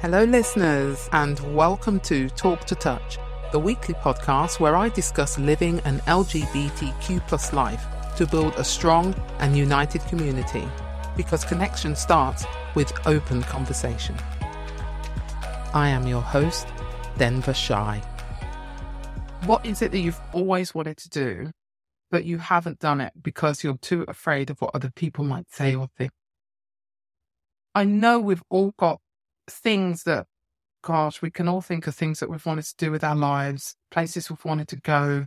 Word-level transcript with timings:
Hello, 0.00 0.24
listeners, 0.24 1.10
and 1.12 1.38
welcome 1.54 2.00
to 2.00 2.30
Talk 2.30 2.64
to 2.64 2.74
Touch, 2.74 3.18
the 3.52 3.58
weekly 3.58 3.92
podcast 3.96 4.58
where 4.58 4.74
I 4.74 4.88
discuss 4.88 5.38
living 5.38 5.78
an 5.80 5.98
LGBTQ 6.06 7.28
plus 7.28 7.52
life 7.52 7.84
to 8.16 8.26
build 8.26 8.54
a 8.54 8.64
strong 8.64 9.14
and 9.40 9.54
united 9.54 10.00
community 10.06 10.66
because 11.18 11.44
connection 11.44 11.94
starts 11.94 12.46
with 12.74 12.94
open 13.06 13.42
conversation. 13.42 14.16
I 15.74 15.90
am 15.90 16.06
your 16.06 16.22
host, 16.22 16.66
Denver 17.18 17.52
Shai. 17.52 17.98
What 19.44 19.66
is 19.66 19.82
it 19.82 19.92
that 19.92 19.98
you've 19.98 20.20
always 20.32 20.74
wanted 20.74 20.96
to 20.96 21.10
do, 21.10 21.50
but 22.10 22.24
you 22.24 22.38
haven't 22.38 22.78
done 22.78 23.02
it 23.02 23.12
because 23.22 23.62
you're 23.62 23.76
too 23.76 24.06
afraid 24.08 24.48
of 24.48 24.62
what 24.62 24.74
other 24.74 24.90
people 24.90 25.24
might 25.24 25.50
say 25.50 25.74
or 25.74 25.88
think? 25.98 26.12
I 27.74 27.84
know 27.84 28.18
we've 28.18 28.42
all 28.48 28.72
got 28.78 28.98
things 29.52 30.04
that, 30.04 30.26
gosh, 30.82 31.22
we 31.22 31.30
can 31.30 31.48
all 31.48 31.60
think 31.60 31.86
of 31.86 31.94
things 31.94 32.20
that 32.20 32.30
we've 32.30 32.44
wanted 32.46 32.64
to 32.64 32.74
do 32.76 32.90
with 32.90 33.04
our 33.04 33.16
lives, 33.16 33.76
places 33.90 34.30
we've 34.30 34.44
wanted 34.44 34.68
to 34.68 34.76
go, 34.76 35.26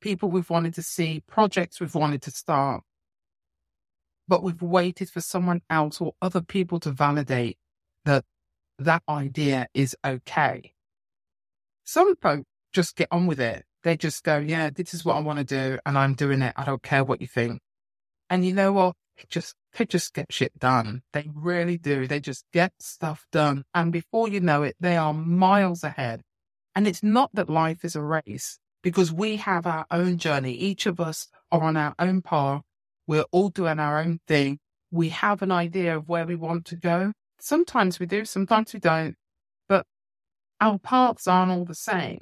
people 0.00 0.30
we've 0.30 0.50
wanted 0.50 0.74
to 0.74 0.82
see, 0.82 1.22
projects 1.26 1.80
we've 1.80 1.94
wanted 1.94 2.22
to 2.22 2.30
start. 2.30 2.82
But 4.28 4.42
we've 4.42 4.62
waited 4.62 5.10
for 5.10 5.20
someone 5.20 5.62
else 5.68 6.00
or 6.00 6.14
other 6.22 6.40
people 6.40 6.80
to 6.80 6.90
validate 6.90 7.58
that 8.04 8.24
that 8.78 9.02
idea 9.08 9.66
is 9.74 9.96
okay. 10.04 10.72
Some 11.84 12.16
folk 12.16 12.44
just 12.72 12.96
get 12.96 13.08
on 13.10 13.26
with 13.26 13.40
it. 13.40 13.64
They 13.82 13.96
just 13.96 14.24
go, 14.24 14.38
yeah, 14.38 14.70
this 14.70 14.94
is 14.94 15.04
what 15.04 15.16
I 15.16 15.20
want 15.20 15.38
to 15.38 15.44
do 15.44 15.78
and 15.84 15.98
I'm 15.98 16.14
doing 16.14 16.42
it. 16.42 16.54
I 16.56 16.64
don't 16.64 16.82
care 16.82 17.04
what 17.04 17.20
you 17.20 17.26
think. 17.26 17.60
And 18.30 18.44
you 18.44 18.54
know 18.54 18.72
what? 18.72 18.96
Just 19.28 19.54
they 19.76 19.84
just 19.84 20.14
get 20.14 20.32
shit 20.32 20.58
done. 20.58 21.02
They 21.12 21.28
really 21.34 21.78
do. 21.78 22.06
They 22.06 22.20
just 22.20 22.44
get 22.52 22.72
stuff 22.80 23.26
done. 23.32 23.64
And 23.74 23.92
before 23.92 24.28
you 24.28 24.40
know 24.40 24.62
it, 24.62 24.76
they 24.80 24.96
are 24.96 25.12
miles 25.12 25.82
ahead. 25.82 26.22
And 26.74 26.86
it's 26.86 27.02
not 27.02 27.30
that 27.34 27.48
life 27.48 27.84
is 27.84 27.96
a 27.96 28.02
race 28.02 28.58
because 28.82 29.12
we 29.12 29.36
have 29.36 29.66
our 29.66 29.86
own 29.90 30.18
journey. 30.18 30.52
Each 30.52 30.86
of 30.86 31.00
us 31.00 31.28
are 31.50 31.62
on 31.62 31.76
our 31.76 31.94
own 31.98 32.22
path. 32.22 32.62
We're 33.06 33.24
all 33.32 33.48
doing 33.48 33.78
our 33.78 34.00
own 34.00 34.20
thing. 34.26 34.58
We 34.90 35.08
have 35.10 35.42
an 35.42 35.50
idea 35.50 35.96
of 35.96 36.08
where 36.08 36.26
we 36.26 36.36
want 36.36 36.64
to 36.66 36.76
go. 36.76 37.12
Sometimes 37.40 37.98
we 37.98 38.06
do, 38.06 38.24
sometimes 38.24 38.72
we 38.72 38.80
don't, 38.80 39.16
but 39.68 39.86
our 40.60 40.78
paths 40.78 41.26
aren't 41.26 41.52
all 41.52 41.64
the 41.64 41.74
same. 41.74 42.20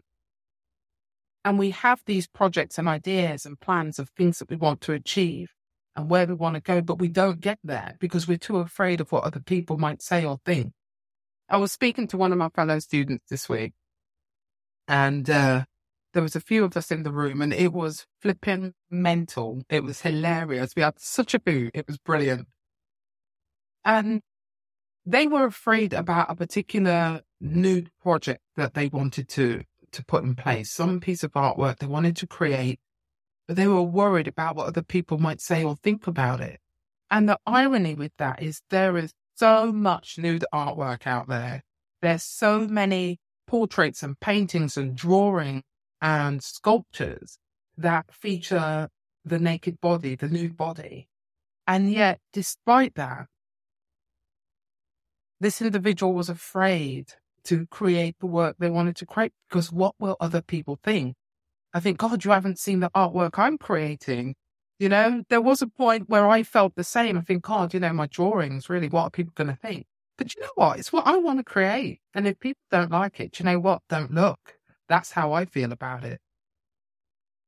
And 1.44 1.58
we 1.58 1.70
have 1.70 2.02
these 2.06 2.26
projects 2.26 2.78
and 2.78 2.88
ideas 2.88 3.44
and 3.44 3.60
plans 3.60 3.98
of 3.98 4.08
things 4.10 4.38
that 4.38 4.48
we 4.48 4.56
want 4.56 4.80
to 4.82 4.92
achieve 4.92 5.48
and 5.94 6.08
where 6.08 6.26
we 6.26 6.34
want 6.34 6.54
to 6.54 6.60
go, 6.60 6.80
but 6.80 6.98
we 6.98 7.08
don't 7.08 7.40
get 7.40 7.58
there 7.62 7.96
because 8.00 8.26
we're 8.26 8.38
too 8.38 8.58
afraid 8.58 9.00
of 9.00 9.12
what 9.12 9.24
other 9.24 9.40
people 9.40 9.78
might 9.78 10.02
say 10.02 10.24
or 10.24 10.38
think. 10.44 10.72
I 11.48 11.58
was 11.58 11.72
speaking 11.72 12.06
to 12.08 12.16
one 12.16 12.32
of 12.32 12.38
my 12.38 12.48
fellow 12.48 12.78
students 12.78 13.24
this 13.28 13.48
week, 13.48 13.72
and 14.88 15.28
uh, 15.28 15.64
there 16.14 16.22
was 16.22 16.36
a 16.36 16.40
few 16.40 16.64
of 16.64 16.76
us 16.76 16.90
in 16.90 17.02
the 17.02 17.12
room, 17.12 17.42
and 17.42 17.52
it 17.52 17.72
was 17.72 18.06
flipping 18.20 18.72
mental. 18.90 19.62
It 19.68 19.84
was 19.84 20.00
hilarious. 20.00 20.74
We 20.74 20.82
had 20.82 20.98
such 20.98 21.34
a 21.34 21.40
hoot. 21.44 21.72
It 21.74 21.86
was 21.86 21.98
brilliant. 21.98 22.48
And 23.84 24.22
they 25.04 25.26
were 25.26 25.44
afraid 25.44 25.92
about 25.92 26.30
a 26.30 26.36
particular 26.36 27.22
new 27.40 27.84
project 28.00 28.40
that 28.56 28.74
they 28.74 28.88
wanted 28.88 29.28
to 29.30 29.64
to 29.90 30.04
put 30.06 30.24
in 30.24 30.34
place, 30.34 30.70
some 30.70 31.00
piece 31.00 31.22
of 31.22 31.32
artwork 31.32 31.78
they 31.78 31.86
wanted 31.86 32.16
to 32.16 32.26
create 32.26 32.80
but 33.46 33.56
they 33.56 33.66
were 33.66 33.82
worried 33.82 34.28
about 34.28 34.56
what 34.56 34.66
other 34.66 34.82
people 34.82 35.18
might 35.18 35.40
say 35.40 35.64
or 35.64 35.76
think 35.76 36.06
about 36.06 36.40
it. 36.40 36.60
And 37.10 37.28
the 37.28 37.38
irony 37.46 37.94
with 37.94 38.12
that 38.18 38.42
is 38.42 38.62
there 38.70 38.96
is 38.96 39.12
so 39.34 39.72
much 39.72 40.18
nude 40.18 40.44
artwork 40.52 41.06
out 41.06 41.28
there. 41.28 41.62
There's 42.00 42.22
so 42.22 42.66
many 42.66 43.18
portraits 43.46 44.02
and 44.02 44.18
paintings 44.18 44.76
and 44.76 44.96
drawing 44.96 45.62
and 46.00 46.42
sculptures 46.42 47.38
that 47.76 48.06
feature 48.12 48.88
the 49.24 49.38
naked 49.38 49.80
body, 49.80 50.14
the 50.14 50.28
nude 50.28 50.56
body. 50.56 51.08
And 51.66 51.92
yet, 51.92 52.18
despite 52.32 52.94
that, 52.96 53.26
this 55.40 55.60
individual 55.60 56.12
was 56.14 56.28
afraid 56.28 57.14
to 57.44 57.66
create 57.66 58.16
the 58.20 58.26
work 58.26 58.56
they 58.58 58.70
wanted 58.70 58.96
to 58.96 59.06
create 59.06 59.32
because 59.48 59.72
what 59.72 59.94
will 59.98 60.16
other 60.20 60.40
people 60.40 60.78
think? 60.82 61.16
I 61.74 61.80
think, 61.80 61.98
God, 61.98 62.24
you 62.24 62.30
haven't 62.30 62.58
seen 62.58 62.80
the 62.80 62.90
artwork 62.90 63.38
I'm 63.38 63.58
creating. 63.58 64.34
You 64.78 64.88
know, 64.88 65.22
there 65.28 65.40
was 65.40 65.62
a 65.62 65.66
point 65.66 66.08
where 66.08 66.28
I 66.28 66.42
felt 66.42 66.74
the 66.74 66.84
same. 66.84 67.16
I 67.16 67.20
think, 67.22 67.44
God, 67.44 67.72
you 67.72 67.80
know, 67.80 67.92
my 67.92 68.06
drawings, 68.06 68.68
really, 68.68 68.88
what 68.88 69.04
are 69.04 69.10
people 69.10 69.32
going 69.34 69.48
to 69.48 69.56
think? 69.56 69.86
But 70.18 70.34
you 70.34 70.42
know 70.42 70.50
what? 70.54 70.78
It's 70.78 70.92
what 70.92 71.06
I 71.06 71.16
want 71.16 71.38
to 71.38 71.44
create. 71.44 72.00
And 72.14 72.26
if 72.26 72.38
people 72.38 72.62
don't 72.70 72.90
like 72.90 73.20
it, 73.20 73.38
you 73.38 73.44
know 73.44 73.58
what? 73.58 73.82
Don't 73.88 74.12
look. 74.12 74.58
That's 74.88 75.12
how 75.12 75.32
I 75.32 75.44
feel 75.46 75.72
about 75.72 76.04
it. 76.04 76.20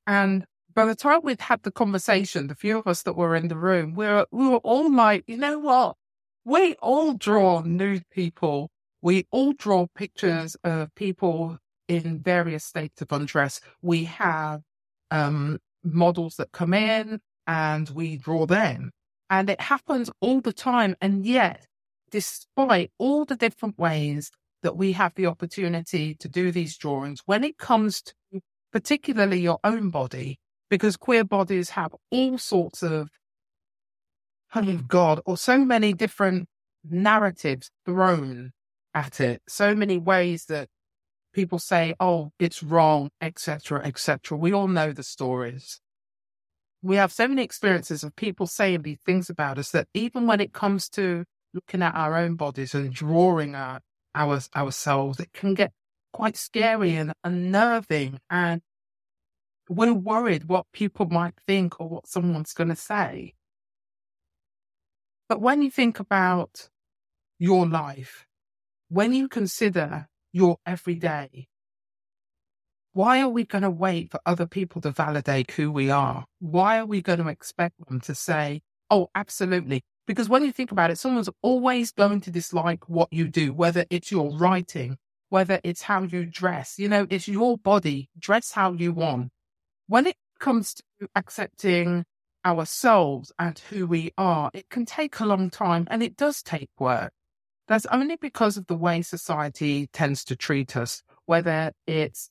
And 0.06 0.44
by 0.74 0.86
the 0.86 0.94
time 0.94 1.20
we'd 1.22 1.40
had 1.40 1.62
the 1.62 1.70
conversation, 1.70 2.46
the 2.46 2.54
few 2.54 2.78
of 2.78 2.86
us 2.86 3.02
that 3.02 3.16
were 3.16 3.36
in 3.36 3.48
the 3.48 3.56
room, 3.56 3.94
we 3.94 4.06
were, 4.06 4.26
we 4.30 4.48
were 4.48 4.58
all 4.58 4.92
like, 4.92 5.24
you 5.26 5.36
know 5.36 5.58
what? 5.58 5.96
We 6.44 6.74
all 6.76 7.14
draw 7.14 7.60
nude 7.62 8.08
people. 8.10 8.70
We 9.02 9.26
all 9.30 9.52
draw 9.52 9.86
pictures 9.94 10.56
of 10.64 10.94
people 10.94 11.58
in 11.88 12.20
various 12.20 12.64
states 12.64 13.02
of 13.02 13.12
undress. 13.12 13.60
We 13.82 14.04
have 14.04 14.62
um, 15.10 15.58
models 15.82 16.36
that 16.36 16.52
come 16.52 16.74
in 16.74 17.20
and 17.46 17.88
we 17.90 18.16
draw 18.16 18.46
them. 18.46 18.90
And 19.30 19.50
it 19.50 19.60
happens 19.60 20.10
all 20.20 20.40
the 20.40 20.52
time. 20.52 20.96
And 21.00 21.24
yet, 21.26 21.66
despite 22.10 22.92
all 22.98 23.24
the 23.24 23.36
different 23.36 23.78
ways 23.78 24.30
that 24.62 24.76
we 24.76 24.92
have 24.92 25.12
the 25.14 25.26
opportunity 25.26 26.14
to 26.20 26.28
do 26.28 26.50
these 26.50 26.76
drawings, 26.76 27.20
when 27.26 27.44
it 27.44 27.58
comes 27.58 28.02
to 28.02 28.40
particularly 28.72 29.40
your 29.40 29.58
own 29.62 29.90
body, 29.90 30.38
because 30.70 30.96
queer 30.96 31.24
bodies 31.24 31.70
have 31.70 31.94
all 32.10 32.38
sorts 32.38 32.82
of, 32.82 33.08
oh 34.54 34.80
God, 34.88 35.20
or 35.26 35.36
so 35.36 35.58
many 35.64 35.92
different 35.92 36.48
narratives 36.88 37.70
thrown 37.84 38.52
at 38.94 39.20
it, 39.20 39.42
so 39.48 39.74
many 39.74 39.98
ways 39.98 40.46
that 40.46 40.68
people 41.34 41.58
say, 41.58 41.94
oh, 42.00 42.32
it's 42.38 42.62
wrong, 42.62 43.10
etc., 43.20 43.82
etc. 43.84 44.38
We 44.38 44.52
all 44.52 44.68
know 44.68 44.92
the 44.92 45.02
stories. 45.02 45.80
We 46.80 46.96
have 46.96 47.12
so 47.12 47.28
many 47.28 47.42
experiences 47.42 48.04
of 48.04 48.16
people 48.16 48.46
saying 48.46 48.82
these 48.82 49.00
things 49.04 49.28
about 49.28 49.58
us 49.58 49.70
that 49.72 49.88
even 49.92 50.26
when 50.26 50.40
it 50.40 50.52
comes 50.52 50.88
to 50.90 51.24
looking 51.52 51.82
at 51.82 51.94
our 51.94 52.16
own 52.16 52.36
bodies 52.36 52.74
and 52.74 52.92
drawing 52.92 53.54
our, 53.54 53.80
our 54.14 54.40
ourselves, 54.56 55.20
it 55.20 55.32
can 55.32 55.54
get 55.54 55.72
quite 56.12 56.36
scary 56.36 56.94
and 56.94 57.12
unnerving. 57.22 58.20
And 58.30 58.62
we're 59.68 59.92
worried 59.92 60.44
what 60.44 60.66
people 60.72 61.06
might 61.06 61.34
think 61.46 61.80
or 61.80 61.88
what 61.88 62.06
someone's 62.06 62.52
going 62.52 62.68
to 62.68 62.76
say. 62.76 63.34
But 65.28 65.40
when 65.40 65.62
you 65.62 65.70
think 65.70 66.00
about 66.00 66.68
your 67.38 67.66
life, 67.66 68.26
when 68.88 69.12
you 69.12 69.28
consider 69.28 70.06
your 70.34 70.58
everyday. 70.66 71.46
Why 72.92 73.22
are 73.22 73.28
we 73.28 73.44
going 73.44 73.62
to 73.62 73.70
wait 73.70 74.10
for 74.10 74.20
other 74.26 74.46
people 74.46 74.80
to 74.82 74.90
validate 74.90 75.52
who 75.52 75.72
we 75.72 75.90
are? 75.90 76.26
Why 76.40 76.78
are 76.78 76.86
we 76.86 77.00
going 77.00 77.20
to 77.20 77.28
expect 77.28 77.86
them 77.88 78.00
to 78.02 78.14
say, 78.14 78.60
oh, 78.90 79.08
absolutely? 79.14 79.82
Because 80.06 80.28
when 80.28 80.44
you 80.44 80.52
think 80.52 80.70
about 80.70 80.90
it, 80.90 80.98
someone's 80.98 81.30
always 81.40 81.92
going 81.92 82.20
to 82.22 82.30
dislike 82.30 82.88
what 82.88 83.12
you 83.12 83.28
do, 83.28 83.52
whether 83.52 83.86
it's 83.90 84.10
your 84.12 84.36
writing, 84.36 84.98
whether 85.28 85.60
it's 85.64 85.82
how 85.82 86.02
you 86.02 86.26
dress. 86.26 86.78
You 86.78 86.88
know, 86.88 87.06
it's 87.08 87.26
your 87.26 87.56
body. 87.56 88.10
Dress 88.18 88.52
how 88.52 88.72
you 88.72 88.92
want. 88.92 89.30
When 89.86 90.06
it 90.06 90.16
comes 90.40 90.74
to 90.74 91.08
accepting 91.14 92.04
ourselves 92.44 93.32
and 93.38 93.58
who 93.70 93.86
we 93.86 94.12
are, 94.18 94.50
it 94.52 94.68
can 94.68 94.84
take 94.84 95.18
a 95.20 95.26
long 95.26 95.48
time 95.48 95.86
and 95.90 96.02
it 96.02 96.16
does 96.16 96.42
take 96.42 96.70
work. 96.78 97.12
That's 97.66 97.86
only 97.86 98.16
because 98.16 98.56
of 98.56 98.66
the 98.66 98.76
way 98.76 99.02
society 99.02 99.88
tends 99.92 100.24
to 100.26 100.36
treat 100.36 100.76
us, 100.76 101.02
whether 101.26 101.72
it's 101.86 102.28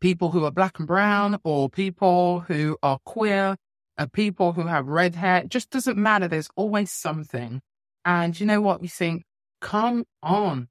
people 0.00 0.30
who 0.30 0.44
are 0.44 0.50
black 0.50 0.78
and 0.78 0.86
brown 0.86 1.38
or 1.44 1.70
people 1.70 2.40
who 2.40 2.76
are 2.82 2.98
queer 3.06 3.56
or 3.98 4.06
people 4.06 4.52
who 4.52 4.66
have 4.66 4.86
red 4.86 5.14
hair. 5.14 5.38
It 5.38 5.48
just 5.48 5.70
doesn't 5.70 5.96
matter. 5.96 6.28
There's 6.28 6.50
always 6.56 6.90
something. 6.90 7.62
And 8.04 8.38
you 8.38 8.44
know 8.44 8.60
what? 8.60 8.82
We 8.82 8.88
think, 8.88 9.24
come 9.62 10.04
on. 10.22 10.68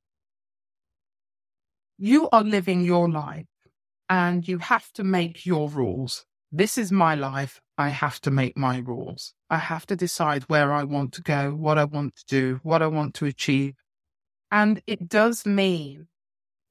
You 1.98 2.30
are 2.32 2.44
living 2.44 2.82
your 2.82 3.10
life 3.10 3.48
and 4.08 4.48
you 4.48 4.60
have 4.60 4.92
to 4.94 5.04
make 5.04 5.46
your 5.48 5.70
rules. 5.70 6.26
This 6.52 6.78
is 6.78 6.92
my 6.92 7.16
life. 7.16 7.60
I 7.78 7.90
have 7.90 8.20
to 8.22 8.32
make 8.32 8.56
my 8.56 8.78
rules. 8.80 9.34
I 9.50 9.58
have 9.58 9.86
to 9.88 9.96
decide 9.96 10.44
where 10.44 10.72
I 10.72 10.84
want 10.84 11.14
to 11.14 11.22
go, 11.22 11.52
what 11.52 11.78
I 11.78 11.86
want 11.86 12.16
to 12.18 12.26
do, 12.28 12.60
what 12.64 12.82
I 12.82 12.88
want 12.88 13.16
to 13.16 13.26
achieve. 13.26 13.74
And 14.52 14.82
it 14.86 15.08
does 15.10 15.46
mean 15.46 16.08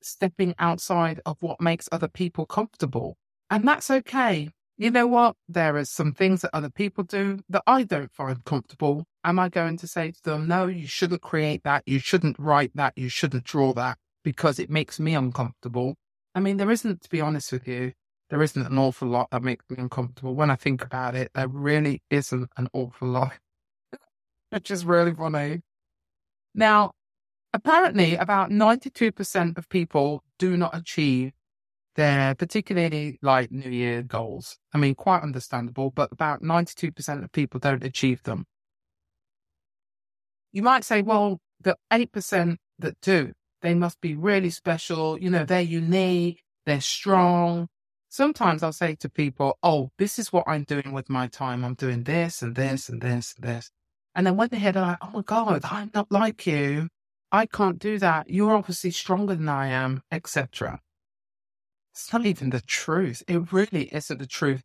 stepping 0.01 0.55
outside 0.59 1.21
of 1.27 1.37
what 1.41 1.61
makes 1.61 1.89
other 1.91 2.09
people 2.09 2.47
comfortable. 2.47 3.17
And 3.51 3.67
that's 3.67 3.91
okay. 3.91 4.51
you 4.79 4.91
know 4.91 5.07
what? 5.07 5.37
There 5.49 5.77
are 5.77 5.85
some 5.85 6.13
things 6.13 6.41
that 6.43 6.55
other 6.55 6.71
people 6.71 7.05
do 7.05 7.41
that 7.49 7.63
I 7.67 7.83
don't 7.85 8.13
find 8.13 8.45
comfortable. 8.45 9.05
Am 9.25 9.39
I 9.39 9.49
going 9.49 9.77
to 9.79 9.87
say 9.87 10.11
to 10.11 10.23
them, 10.23 10.49
no, 10.49 10.67
you 10.67 10.87
shouldn't 10.87 11.23
create 11.23 11.63
that. 11.65 11.83
You 11.87 11.99
shouldn't 11.99 12.39
write 12.39 12.73
that. 12.75 12.93
You 12.97 13.09
shouldn't 13.09 13.45
draw 13.45 13.73
that 13.75 13.99
because 14.25 14.59
it 14.59 14.71
makes 14.71 14.99
me 14.99 15.15
uncomfortable? 15.15 15.97
I 16.35 16.41
mean, 16.41 16.57
there 16.57 16.71
isn't, 16.71 17.03
to 17.03 17.09
be 17.11 17.21
honest 17.21 17.53
with 17.53 17.69
you, 17.69 17.93
there 18.33 18.43
isn't 18.43 18.67
an 18.67 18.79
awful 18.79 19.09
lot 19.09 19.29
that 19.31 19.43
makes 19.43 19.63
me 19.69 19.77
uncomfortable. 19.79 20.35
When 20.35 20.51
I 20.51 20.57
think 20.57 20.83
about 20.83 21.15
it, 21.15 21.31
there 21.35 21.49
really 21.49 22.01
isn't 22.09 22.49
an 22.57 22.67
awful 22.73 23.09
lot, 23.09 23.35
which 24.49 24.71
is 24.71 24.87
really 24.87 25.13
funny. 25.15 25.61
Now, 26.55 26.93
apparently, 27.53 28.15
about 28.17 28.49
92% 28.49 29.59
of 29.59 29.69
people 29.69 30.25
do 30.39 30.57
not 30.57 30.75
achieve 30.75 31.33
their 31.95 32.35
particularly 32.35 33.19
like 33.21 33.53
New 33.53 33.69
Year 33.69 34.03
goals. 34.03 34.57
I 34.73 34.79
mean, 34.79 34.95
quite 34.95 35.23
understandable, 35.23 35.91
but 35.91 36.11
about 36.11 36.41
92% 36.41 37.25
of 37.25 37.33
people 37.33 37.61
don't 37.61 37.85
achieve 37.85 38.23
them. 38.23 38.47
You 40.53 40.63
might 40.63 40.85
say, 40.85 41.03
well, 41.03 41.39
the 41.61 41.77
8% 41.93 42.57
that 42.79 42.99
do, 43.03 43.33
they 43.61 43.75
must 43.75 44.01
be 44.01 44.15
really 44.15 44.49
special. 44.49 45.19
You 45.21 45.29
know, 45.29 45.45
they're 45.45 45.61
unique, 45.61 46.43
they're 46.65 46.81
strong. 46.81 47.69
Sometimes 48.13 48.63
I'll 48.63 48.75
say 48.75 48.95
to 48.97 49.09
people, 49.09 49.57
oh, 49.63 49.91
this 49.97 50.19
is 50.19 50.31
what 50.31 50.45
I'm 50.47 50.65
doing 50.65 50.93
with 50.93 51.09
my 51.09 51.29
time. 51.29 51.65
I'm 51.65 51.73
doing 51.73 52.03
this 52.03 52.43
and 52.43 52.55
this 52.55 52.91
and 52.91 53.01
this 53.01 53.35
and 53.35 53.49
this. 53.49 53.71
And 54.15 54.27
then 54.27 54.37
when 54.37 54.51
they 54.51 54.59
hear, 54.59 54.73
like, 54.73 54.99
oh 55.01 55.09
my 55.15 55.23
God, 55.23 55.63
I'm 55.65 55.91
not 55.95 56.13
like 56.13 56.47
you. 56.47 56.89
I 57.33 57.47
can't 57.47 57.79
do 57.79 57.99
that. 58.01 58.29
You're 58.29 58.55
obviously 58.55 58.91
stronger 58.91 59.35
than 59.35 59.49
I 59.49 59.69
am, 59.69 60.03
etc. 60.13 60.81
It's 61.95 62.13
not 62.13 62.27
even 62.27 62.51
the 62.51 62.61
truth. 62.61 63.23
It 63.27 63.51
really 63.51 63.85
isn't 63.85 64.19
the 64.19 64.27
truth. 64.27 64.61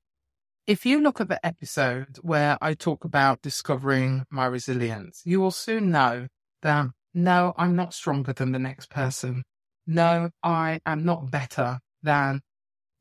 If 0.66 0.86
you 0.86 1.00
look 1.00 1.22
at 1.22 1.30
the 1.30 1.46
episode 1.46 2.18
where 2.22 2.58
I 2.62 2.74
talk 2.74 3.06
about 3.06 3.42
discovering 3.42 4.26
my 4.30 4.46
resilience, 4.48 5.22
you 5.24 5.40
will 5.40 5.52
soon 5.52 5.90
know 5.90 6.28
that 6.64 6.88
no, 7.14 7.54
I'm 7.58 7.78
not 7.78 7.94
stronger 7.94 8.34
than 8.34 8.52
the 8.52 8.60
next 8.60 8.90
person. 8.90 9.44
No, 9.86 10.32
I 10.44 10.82
am 10.86 11.06
not 11.06 11.32
better 11.32 11.80
than 12.04 12.42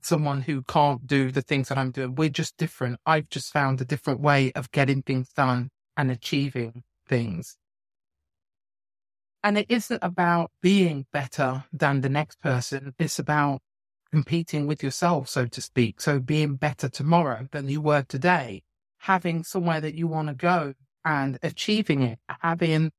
someone 0.06 0.43
who 0.43 0.62
can't 0.62 1.06
do 1.06 1.31
the 1.31 1.43
things 1.43 1.69
that 1.69 1.79
I'm 1.79 1.91
doing. 1.91 2.14
We're 2.14 2.29
just 2.29 2.56
different. 2.56 3.00
I've 3.05 3.29
just 3.29 3.53
found 3.53 3.81
a 3.81 3.85
different 3.85 4.20
way 4.20 4.53
of 4.53 4.70
getting 4.70 5.03
things 5.03 5.31
done 5.31 5.70
and 5.97 6.11
achieving 6.11 6.85
things. 7.08 7.56
And 9.43 9.58
it 9.58 9.67
isn't 9.69 10.03
about 10.03 10.50
being 10.62 11.06
better 11.12 11.64
than 11.73 12.00
the 12.00 12.08
next 12.08 12.41
person. 12.41 12.94
It's 12.99 13.19
about 13.19 13.61
competing 14.11 14.67
with 14.67 14.82
yourself, 14.82 15.29
so 15.29 15.47
to 15.47 15.61
speak. 15.61 16.00
So 16.00 16.19
being 16.19 16.56
better 16.56 16.88
tomorrow 16.88 17.49
than 17.53 17.69
you 17.69 17.81
were 17.81 18.03
today, 18.03 18.62
having 18.99 19.44
somewhere 19.44 19.81
that 19.81 19.94
you 19.94 20.06
want 20.06 20.29
to 20.29 20.35
go 20.35 20.75
and 21.05 21.38
achieving 21.43 22.03
it, 22.03 22.19
having 22.41 22.91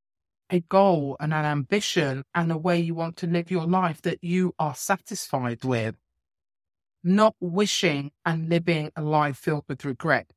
a 0.49 0.61
goal 0.61 1.17
and 1.19 1.33
an 1.33 1.43
ambition 1.43 2.23
and 2.33 2.51
a 2.51 2.57
way 2.57 2.79
you 2.79 2.95
want 2.95 3.17
to 3.17 3.27
live 3.27 3.51
your 3.51 3.65
life 3.65 4.01
that 4.03 4.23
you 4.23 4.53
are 4.57 4.75
satisfied 4.75 5.63
with, 5.65 5.95
not 7.07 7.35
wishing 7.39 8.11
and 8.25 8.49
living 8.49 8.91
a 8.95 9.01
life 9.01 9.37
filled 9.37 9.63
with 9.67 9.85
regret. 9.85 10.31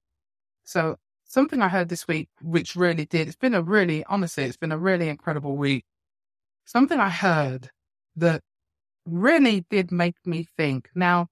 So 0.65 0.97
something 1.25 1.61
I 1.61 1.69
heard 1.69 1.89
this 1.89 2.07
week, 2.07 2.29
which 2.41 2.77
really 2.77 3.05
did, 3.05 3.27
it's 3.29 3.37
been 3.37 3.55
a 3.55 3.63
really, 3.63 4.05
honestly, 4.05 4.45
it's 4.45 4.57
been 4.57 4.73
a 4.73 4.79
really 4.79 5.09
incredible 5.09 5.57
week. 5.57 5.85
Something 6.65 7.01
I 7.01 7.11
heard 7.11 7.71
that 8.17 8.43
really 9.05 9.65
did 9.69 9.91
make 9.91 10.15
me 10.25 10.47
think. 10.57 10.89
Now, 10.95 11.27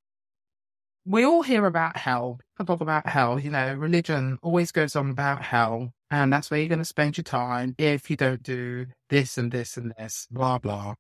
we 1.05 1.25
all 1.25 1.43
hear 1.43 1.64
about 1.67 1.96
hell. 1.96 2.40
People 2.58 2.75
talk 2.75 2.82
about 2.82 3.06
hell. 3.06 3.38
You 3.38 3.50
know, 3.50 3.75
religion 3.75 4.38
always 4.43 4.73
goes 4.73 4.96
on 4.96 5.11
about 5.11 5.43
hell. 5.43 5.93
And 6.11 6.32
that's 6.32 6.50
where 6.50 6.58
you're 6.58 6.69
going 6.69 6.81
to 6.81 6.85
spend 6.85 7.17
your 7.17 7.25
time 7.25 7.75
if 7.79 8.11
you 8.11 8.17
don't 8.17 8.43
do 8.43 8.87
this 9.08 9.38
and 9.38 9.52
this 9.52 9.76
and 9.76 9.93
this, 9.96 10.26
blah, 10.31 10.58
blah. 10.58 10.94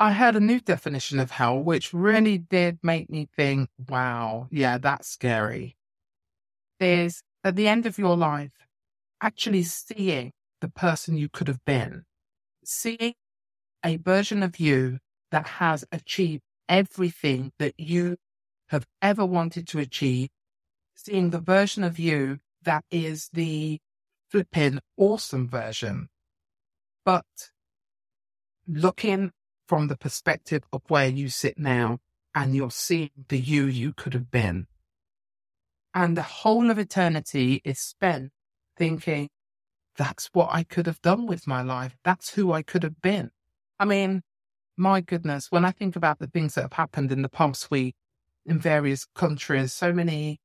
I 0.00 0.12
heard 0.12 0.36
a 0.36 0.40
new 0.40 0.60
definition 0.60 1.18
of 1.18 1.32
hell, 1.32 1.60
which 1.60 1.92
really 1.92 2.38
did 2.38 2.78
make 2.82 3.10
me 3.10 3.28
think, 3.36 3.68
wow, 3.88 4.48
yeah, 4.50 4.78
that's 4.78 5.08
scary. 5.08 5.76
Is 6.80 7.22
at 7.44 7.56
the 7.56 7.68
end 7.68 7.86
of 7.86 7.98
your 7.98 8.16
life, 8.16 8.52
actually 9.20 9.64
seeing 9.64 10.32
the 10.60 10.68
person 10.68 11.16
you 11.16 11.28
could 11.28 11.48
have 11.48 11.64
been, 11.64 12.04
seeing 12.64 13.14
a 13.84 13.96
version 13.96 14.42
of 14.42 14.60
you 14.60 14.98
that 15.32 15.46
has 15.46 15.84
achieved 15.92 16.42
everything 16.68 17.52
that 17.58 17.74
you 17.78 18.16
have 18.68 18.86
ever 19.02 19.24
wanted 19.26 19.66
to 19.68 19.78
achieve 19.80 20.28
seeing 20.98 21.30
the 21.30 21.40
version 21.40 21.84
of 21.84 21.98
you 21.98 22.38
that 22.64 22.84
is 22.90 23.30
the 23.32 23.78
flipping 24.30 24.80
awesome 24.96 25.48
version, 25.48 26.08
but 27.04 27.24
looking 28.66 29.30
from 29.68 29.88
the 29.88 29.96
perspective 29.96 30.64
of 30.72 30.82
where 30.88 31.08
you 31.08 31.28
sit 31.28 31.58
now 31.58 31.98
and 32.34 32.56
you're 32.56 32.70
seeing 32.70 33.10
the 33.28 33.38
you 33.38 33.66
you 33.66 33.92
could 33.92 34.14
have 34.14 34.30
been. 34.30 34.66
And 35.94 36.16
the 36.16 36.22
whole 36.22 36.70
of 36.70 36.78
eternity 36.78 37.60
is 37.64 37.78
spent 37.78 38.32
thinking, 38.76 39.28
that's 39.96 40.30
what 40.32 40.48
I 40.50 40.62
could 40.62 40.86
have 40.86 41.02
done 41.02 41.26
with 41.26 41.46
my 41.46 41.60
life. 41.60 41.96
That's 42.04 42.34
who 42.34 42.52
I 42.52 42.62
could 42.62 42.82
have 42.82 43.02
been. 43.02 43.30
I 43.78 43.84
mean, 43.84 44.22
my 44.76 45.00
goodness, 45.00 45.50
when 45.50 45.64
I 45.64 45.72
think 45.72 45.96
about 45.96 46.18
the 46.18 46.28
things 46.28 46.54
that 46.54 46.62
have 46.62 46.72
happened 46.72 47.12
in 47.12 47.22
the 47.22 47.28
past 47.28 47.70
week 47.70 47.96
in 48.46 48.58
various 48.58 49.06
countries, 49.14 49.72
so 49.72 49.92
many 49.92 50.40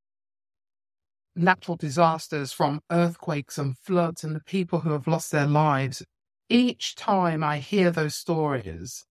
natural 1.36 1.78
disasters 1.78 2.52
from 2.52 2.82
earthquakes 2.92 3.58
and 3.58 3.78
floods 3.78 4.24
and 4.24 4.36
the 4.36 4.44
people 4.44 4.80
who 4.80 4.92
have 4.92 5.08
lost 5.08 5.32
their 5.32 5.48
lives, 5.48 6.04
each 6.50 6.96
time 6.96 7.44
I 7.44 7.60
hear 7.60 7.92
those 7.92 8.16
stories, 8.16 9.06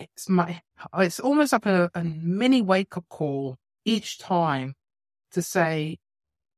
it's 0.00 0.28
my 0.28 0.60
it's 0.98 1.20
almost 1.20 1.52
like 1.52 1.66
a, 1.66 1.90
a 1.94 2.02
mini 2.02 2.62
wake 2.62 2.96
up 2.96 3.04
call 3.08 3.56
each 3.84 4.18
time 4.18 4.74
to 5.32 5.42
say, 5.42 5.98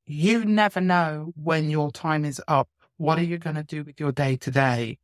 you 0.07 0.45
never 0.45 0.81
know 0.81 1.33
when 1.37 1.71
your 1.71 1.91
time 1.91 2.25
is 2.25 2.41
up. 2.49 2.69
What 2.97 3.19
are 3.19 3.25
you 3.25 3.39
going 3.39 3.57
to 3.57 3.63
do 3.63 3.85
with 3.85 4.01
your 4.01 4.13
day 4.13 4.37
today? 4.37 4.99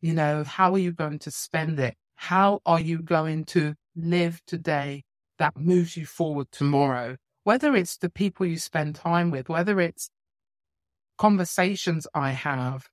You 0.00 0.14
know, 0.14 0.42
how 0.42 0.74
are 0.74 0.78
you 0.78 0.92
going 0.92 1.20
to 1.20 1.30
spend 1.30 1.78
it? 1.78 1.96
How 2.16 2.60
are 2.66 2.80
you 2.80 3.02
going 3.02 3.44
to 3.46 3.74
live 3.94 4.42
today 4.46 5.04
that 5.38 5.56
moves 5.56 5.96
you 5.96 6.06
forward 6.06 6.48
tomorrow? 6.50 7.16
whether 7.44 7.74
it's 7.74 7.96
the 7.96 8.10
people 8.10 8.46
you 8.46 8.58
spend 8.58 8.94
time 8.94 9.30
with, 9.30 9.48
whether 9.48 9.80
it's 9.80 10.10
conversations 11.18 12.06
I 12.14 12.30
have. 12.30 12.88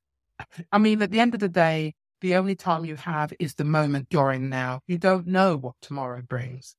I 0.71 0.77
mean, 0.77 1.01
at 1.01 1.11
the 1.11 1.19
end 1.19 1.33
of 1.33 1.39
the 1.39 1.49
day, 1.49 1.95
the 2.21 2.35
only 2.35 2.55
time 2.55 2.85
you 2.85 2.95
have 2.95 3.33
is 3.39 3.55
the 3.55 3.63
moment 3.63 4.07
you're 4.11 4.31
in 4.31 4.49
now. 4.49 4.81
You 4.87 4.97
don't 4.97 5.27
know 5.27 5.55
what 5.55 5.75
tomorrow 5.81 6.21
brings. 6.21 6.75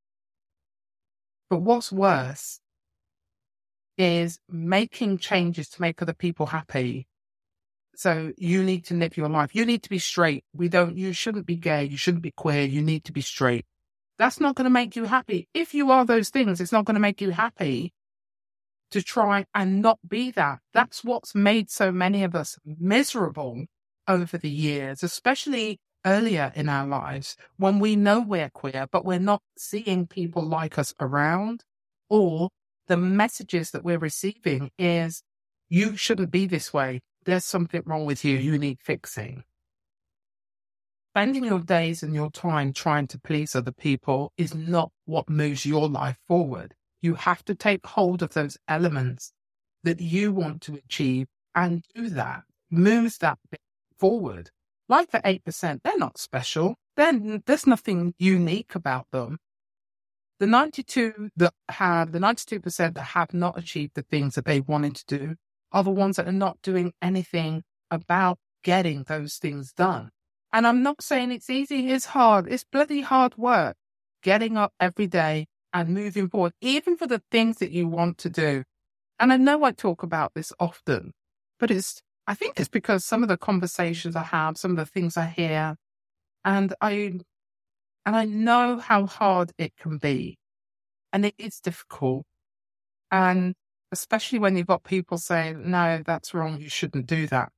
But 1.49 1.63
what's 1.63 1.91
worse 1.91 2.61
is 3.99 4.39
making 4.49 5.19
changes 5.19 5.69
to 5.71 5.81
make 5.81 6.01
other 6.01 6.15
people 6.15 6.47
happy. 6.47 7.07
So 7.97 8.33
you 8.39 8.63
need 8.63 8.85
to 8.87 8.95
live 8.95 9.17
your 9.17 9.29
life. 9.29 9.55
You 9.55 9.67
need 9.67 9.83
to 9.83 9.91
be 9.91 9.99
straight. 9.99 10.45
We 10.55 10.69
don't, 10.69 10.97
you 10.97 11.13
shouldn't 11.13 11.47
be 11.47 11.57
gay. 11.57 11.85
You 11.85 11.97
shouldn't 11.97 12.23
be 12.23 12.31
queer. 12.31 12.65
You 12.65 12.83
need 12.83 13.05
to 13.05 13.13
be 13.13 13.21
straight. 13.21 13.67
That's 14.19 14.41
not 14.41 14.55
going 14.55 14.65
to 14.65 14.71
make 14.71 14.97
you 14.97 15.05
happy. 15.05 15.49
If 15.55 15.75
you 15.75 15.91
are 15.91 16.05
those 16.05 16.31
things, 16.31 16.61
it's 16.61 16.73
not 16.73 16.85
going 16.85 16.95
to 16.95 17.01
make 17.01 17.21
you 17.21 17.31
happy 17.31 17.93
to 18.91 19.03
try 19.03 19.47
and 19.55 19.83
not 19.83 19.99
be 20.07 20.31
that. 20.33 20.61
That's 20.73 21.05
what's 21.05 21.35
made 21.35 21.71
so 21.71 21.93
many 21.93 22.25
of 22.25 22.35
us 22.35 22.59
miserable 22.65 23.67
over 24.11 24.37
the 24.37 24.51
years, 24.51 25.03
especially 25.03 25.79
earlier 26.05 26.53
in 26.55 26.69
our 26.69 26.87
lives 26.87 27.37
when 27.57 27.79
we 27.79 27.97
know 27.97 28.21
we're 28.21 28.51
queer, 28.51 28.87
but 28.91 29.05
we're 29.05 29.19
not 29.19 29.43
seeing 29.57 30.07
people 30.07 30.43
like 30.43 30.79
us 30.79 30.95
around, 31.01 31.63
or 32.09 32.51
the 32.89 32.97
messages 32.97 33.71
that 33.71 33.85
we're 33.85 33.99
receiving 33.99 34.71
is, 34.79 35.23
you 35.69 35.97
shouldn't 35.97 36.31
be 36.31 36.47
this 36.47 36.73
way. 36.73 37.01
There's 37.25 37.45
something 37.45 37.83
wrong 37.87 38.05
with 38.05 38.25
you. 38.25 38.37
You 38.37 38.59
need 38.59 38.79
fixing 38.83 39.45
spending 41.11 41.45
your 41.45 41.61
days 41.61 42.05
and 42.05 42.15
your 42.15 42.31
time 42.31 42.73
trying 42.73 43.07
to 43.07 43.19
please 43.19 43.57
other 43.57 43.73
people 43.73 44.33
is 44.37 44.55
not 44.55 44.93
what 45.07 45.29
moves 45.29 45.67
your 45.67 45.89
life 45.89 46.17
forward. 46.29 46.73
You 47.03 47.15
have 47.15 47.45
to 47.47 47.55
take 47.55 47.85
hold 47.85 48.23
of 48.23 48.33
those 48.35 48.57
elements 48.69 49.33
that 49.83 50.01
you 50.01 50.33
want 50.33 50.61
to 50.63 50.75
achieve 50.75 51.27
and 51.55 51.83
do 51.97 52.11
that, 52.11 52.45
moves 52.71 53.19
that 53.19 53.39
bit 53.51 53.61
forward. 54.01 54.51
Like 54.89 55.11
the 55.13 55.21
8%, 55.21 55.81
they're 55.85 55.99
not 55.99 56.19
special. 56.19 56.75
Then 56.97 57.43
there's 57.47 57.67
nothing 57.67 58.15
unique 58.19 58.75
about 58.75 59.07
them. 59.13 59.39
The 60.41 60.47
92 60.47 61.29
that 61.37 61.53
have, 61.69 62.13
the 62.13 62.19
92% 62.19 62.95
that 62.95 63.01
have 63.01 63.33
not 63.33 63.59
achieved 63.59 63.93
the 63.95 64.03
things 64.03 64.35
that 64.35 64.47
they 64.47 64.61
wanted 64.61 64.97
to 64.97 65.19
do 65.19 65.35
are 65.71 65.85
the 65.85 65.91
ones 65.91 66.17
that 66.17 66.27
are 66.27 66.33
not 66.33 66.59
doing 66.63 66.93
anything 67.01 67.63
about 67.91 68.39
getting 68.65 69.05
those 69.05 69.37
things 69.37 69.73
done. 69.73 70.11
And 70.53 70.67
I'm 70.67 70.83
not 70.83 71.03
saying 71.03 71.31
it's 71.31 71.51
easy, 71.51 71.91
it's 71.91 72.07
hard. 72.07 72.49
It's 72.49 72.65
bloody 72.65 73.03
hard 73.03 73.37
work. 73.37 73.77
Getting 74.23 74.57
up 74.57 74.73
every 74.81 75.07
day, 75.07 75.47
and 75.73 75.91
moving 75.91 76.29
forward, 76.29 76.53
even 76.61 76.97
for 76.97 77.07
the 77.07 77.23
things 77.31 77.59
that 77.59 77.71
you 77.71 77.87
want 77.87 78.19
to 78.19 78.31
do. 78.31 78.65
And 79.19 79.33
I 79.33 79.37
know 79.37 79.65
I 79.65 79.73
talk 79.73 80.03
about 80.03 80.33
this 80.35 80.53
often, 80.59 81.13
but 81.59 81.71
it's, 81.71 82.03
I 82.31 82.35
think 82.35 82.61
it's 82.61 82.69
because 82.69 83.05
some 83.05 83.25
of 83.25 83.29
the 83.29 83.37
conversations 83.37 84.15
I 84.15 84.23
have, 84.23 84.57
some 84.57 84.71
of 84.71 84.77
the 84.77 84.87
things 84.87 85.17
I 85.17 85.27
hear, 85.27 85.75
and 86.45 86.73
I, 86.81 86.93
and 86.93 87.25
I 88.07 88.25
know 88.25 88.79
how 88.79 89.07
hard 89.07 89.51
it 89.59 89.73
can 89.77 89.99
be. 89.99 90.39
And 91.13 91.27
it 91.27 91.35
is 91.39 91.59
difficult. 91.59 92.25
And 93.11 93.57
especially 93.91 94.39
when 94.39 94.57
you've 94.57 94.69
got 94.69 94.85
people 94.85 95.19
saying, 95.19 95.69
no, 95.69 96.05
that's 96.07 96.33
wrong. 96.33 96.61
You 96.61 96.69
shouldn't 96.69 97.09
do 97.09 97.27
that. 97.27 97.49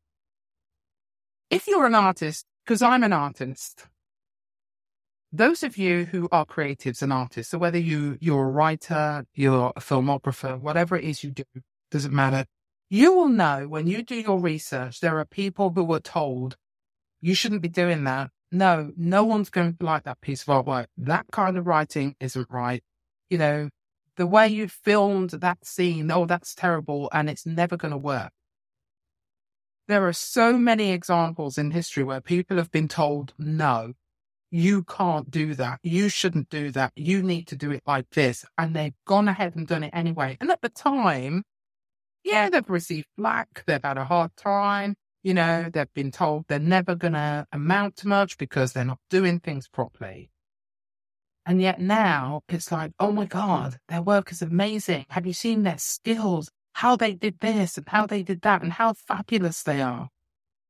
If 1.51 1.69
you're 1.69 1.85
an 1.85 1.95
artist, 1.95 2.47
because 2.65 2.81
I'm 2.81 3.03
an 3.03 3.13
artist, 3.13 3.89
those 5.31 5.63
of 5.63 5.77
you 5.77 6.07
who 6.07 6.31
are 6.33 6.47
creatives 6.47 7.03
and 7.03 7.13
artists, 7.13 7.51
so 7.51 7.59
whether 7.59 7.79
you, 7.79 8.17
you're 8.23 8.45
a 8.49 8.51
writer, 8.51 9.27
you're 9.35 9.75
a 9.77 9.81
filmographer, 9.81 10.59
whatever 10.59 10.97
it 10.97 11.05
is 11.05 11.23
you 11.23 11.31
do, 11.31 11.45
doesn't 11.91 12.15
matter. 12.15 12.47
You 12.93 13.15
will 13.15 13.31
know 13.31 13.69
when 13.69 13.87
you 13.87 14.03
do 14.03 14.17
your 14.17 14.39
research, 14.39 15.01
there 15.01 15.19
are 15.19 15.25
people 15.25 15.71
who 15.71 15.83
were 15.83 15.99
told 15.99 16.59
you 17.23 17.35
shouldn't 17.35 17.63
be 17.63 17.71
doing 17.71 18.05
that. 18.05 18.29
No, 18.51 18.93
no 18.99 19.25
one's 19.25 19.49
going 19.49 19.79
to 19.79 19.87
like 19.87 20.05
that 20.05 20.21
piece 20.21 20.43
of 20.43 20.49
artwork. 20.49 20.89
That 20.99 21.25
kind 21.33 21.57
of 21.57 21.67
writing 21.67 22.17
isn't 22.21 22.49
right. 22.51 22.85
You 23.31 23.39
know, 23.39 23.71
the 24.19 24.27
way 24.27 24.49
you 24.49 24.69
filmed 24.69 25.31
that 25.31 25.65
scene, 25.65 26.11
oh, 26.11 26.27
that's 26.27 26.55
terrible 26.55 27.09
and 27.15 27.31
it's 27.31 27.47
never 27.47 27.79
going 27.79 27.93
to 27.93 27.97
work. 27.97 28.31
There 29.89 30.07
are 30.07 30.13
so 30.13 30.59
many 30.59 30.93
examples 30.93 31.57
in 31.57 31.71
history 31.71 32.05
where 32.05 32.21
people 32.21 32.59
have 32.59 32.71
been 32.71 32.89
told, 32.89 33.33
no, 33.39 33.95
you 34.51 34.85
can't 34.85 35.31
do 35.31 35.55
that. 35.55 35.79
You 35.83 36.11
shouldn't 36.11 36.51
do 36.51 36.71
that. 36.73 36.93
You 36.95 37.23
need 37.23 37.47
to 37.47 37.57
do 37.57 37.71
it 37.71 37.85
like 37.87 38.11
this. 38.11 38.45
And 38.59 38.77
they've 38.77 38.93
gone 39.07 39.29
ahead 39.29 39.57
and 39.57 39.67
done 39.67 39.83
it 39.83 39.95
anyway. 39.95 40.37
And 40.43 40.51
at 40.51 40.61
the 40.61 40.69
time, 40.69 41.45
yeah, 42.25 42.51
they've 42.51 42.69
received 42.69 43.07
flack. 43.17 43.65
They've 43.67 43.83
had 43.83 43.99
a 43.99 44.05
hard 44.05 44.37
time. 44.37 44.95
You 45.23 45.35
know, 45.35 45.71
they've 45.73 45.93
been 45.95 46.11
told 46.11 46.47
they're 46.49 46.59
never 46.59 46.95
going 46.95 47.13
to 47.13 47.47
amount 47.53 47.97
to 47.97 48.09
much 48.09 48.39
because 48.39 48.73
they're 48.73 48.85
not 48.85 48.99
doing 49.09 49.39
things 49.41 49.69
properly. 49.69 50.31
And 51.47 51.61
yet 51.61 51.81
now 51.81 52.43
it's 52.49 52.71
like, 52.71 52.93
oh 53.01 53.13
my 53.13 53.25
God, 53.25 53.79
their 53.89 54.03
work 54.03 54.31
is 54.31 54.43
amazing. 54.43 55.07
Have 55.11 55.27
you 55.27 55.33
seen 55.33 55.63
their 55.63 55.79
skills? 55.79 56.51
How 56.75 56.97
they 56.97 57.15
did 57.15 57.41
this 57.41 57.77
and 57.77 57.89
how 57.89 58.07
they 58.07 58.23
did 58.23 58.43
that 58.43 58.63
and 58.63 58.73
how 58.73 58.95
fabulous 58.95 59.63
they 59.63 59.83
are. 59.83 60.09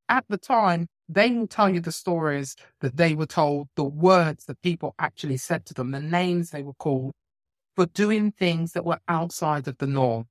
At 0.09 0.25
the 0.29 0.39
time, 0.39 0.89
they 1.09 1.31
will 1.31 1.47
tell 1.47 1.69
you 1.69 1.81
the 1.81 1.93
stories 1.93 2.57
that 2.81 2.97
they 2.97 3.15
were 3.15 3.27
told, 3.27 3.69
the 3.77 3.85
words 3.85 4.47
that 4.47 4.61
people 4.63 4.95
actually 4.99 5.37
said 5.37 5.65
to 5.67 5.75
them, 5.75 5.91
the 5.91 6.01
names 6.01 6.51
they 6.51 6.63
were 6.63 6.75
called 6.75 7.13
for 7.77 7.87
doing 7.87 8.33
things 8.33 8.73
that 8.73 8.85
were 8.85 8.99
outside 9.09 9.69
of 9.69 9.79
the 9.79 9.87
norm. 9.87 10.27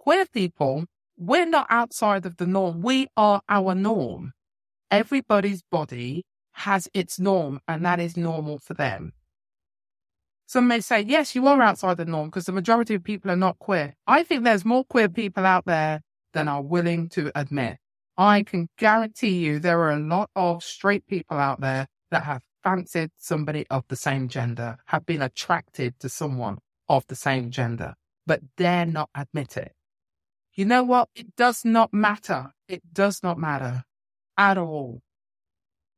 Queer 0.00 0.24
people, 0.32 0.86
we're 1.18 1.44
not 1.44 1.66
outside 1.68 2.24
of 2.24 2.38
the 2.38 2.46
norm. 2.46 2.80
We 2.80 3.08
are 3.18 3.42
our 3.50 3.74
norm. 3.74 4.32
Everybody's 4.90 5.62
body 5.70 6.24
has 6.52 6.88
its 6.94 7.20
norm, 7.20 7.60
and 7.68 7.84
that 7.84 8.00
is 8.00 8.16
normal 8.16 8.58
for 8.60 8.72
them. 8.72 9.12
Some 10.46 10.68
may 10.68 10.80
say, 10.80 11.02
yes, 11.02 11.34
you 11.34 11.46
are 11.46 11.60
outside 11.60 11.98
the 11.98 12.06
norm 12.06 12.28
because 12.30 12.46
the 12.46 12.52
majority 12.52 12.94
of 12.94 13.04
people 13.04 13.30
are 13.30 13.36
not 13.36 13.58
queer. 13.58 13.92
I 14.06 14.22
think 14.22 14.42
there's 14.42 14.64
more 14.64 14.84
queer 14.84 15.10
people 15.10 15.44
out 15.44 15.66
there 15.66 16.00
than 16.32 16.48
are 16.48 16.62
willing 16.62 17.10
to 17.10 17.30
admit. 17.34 17.76
I 18.16 18.42
can 18.42 18.68
guarantee 18.78 19.44
you 19.44 19.58
there 19.58 19.80
are 19.80 19.92
a 19.92 19.98
lot 19.98 20.30
of 20.34 20.64
straight 20.64 21.06
people 21.08 21.36
out 21.36 21.60
there 21.60 21.88
that 22.10 22.24
have 22.24 22.40
fancied 22.64 23.10
somebody 23.18 23.66
of 23.68 23.84
the 23.88 23.96
same 23.96 24.28
gender, 24.28 24.78
have 24.86 25.04
been 25.04 25.20
attracted 25.20 26.00
to 26.00 26.08
someone 26.08 26.56
of 26.88 27.06
the 27.08 27.16
same 27.16 27.50
gender, 27.50 27.92
but 28.26 28.40
dare 28.56 28.86
not 28.86 29.10
admit 29.14 29.58
it. 29.58 29.74
You 30.54 30.64
know 30.66 30.82
what? 30.82 31.08
It 31.14 31.36
does 31.36 31.64
not 31.64 31.92
matter. 31.92 32.52
It 32.68 32.82
does 32.92 33.22
not 33.22 33.38
matter 33.38 33.84
at 34.36 34.58
all. 34.58 35.02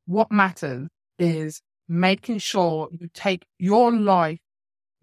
What 0.05 0.31
matters 0.31 0.89
is 1.19 1.61
making 1.87 2.39
sure 2.39 2.89
you 2.91 3.09
take 3.13 3.45
your 3.59 3.91
life 3.91 4.39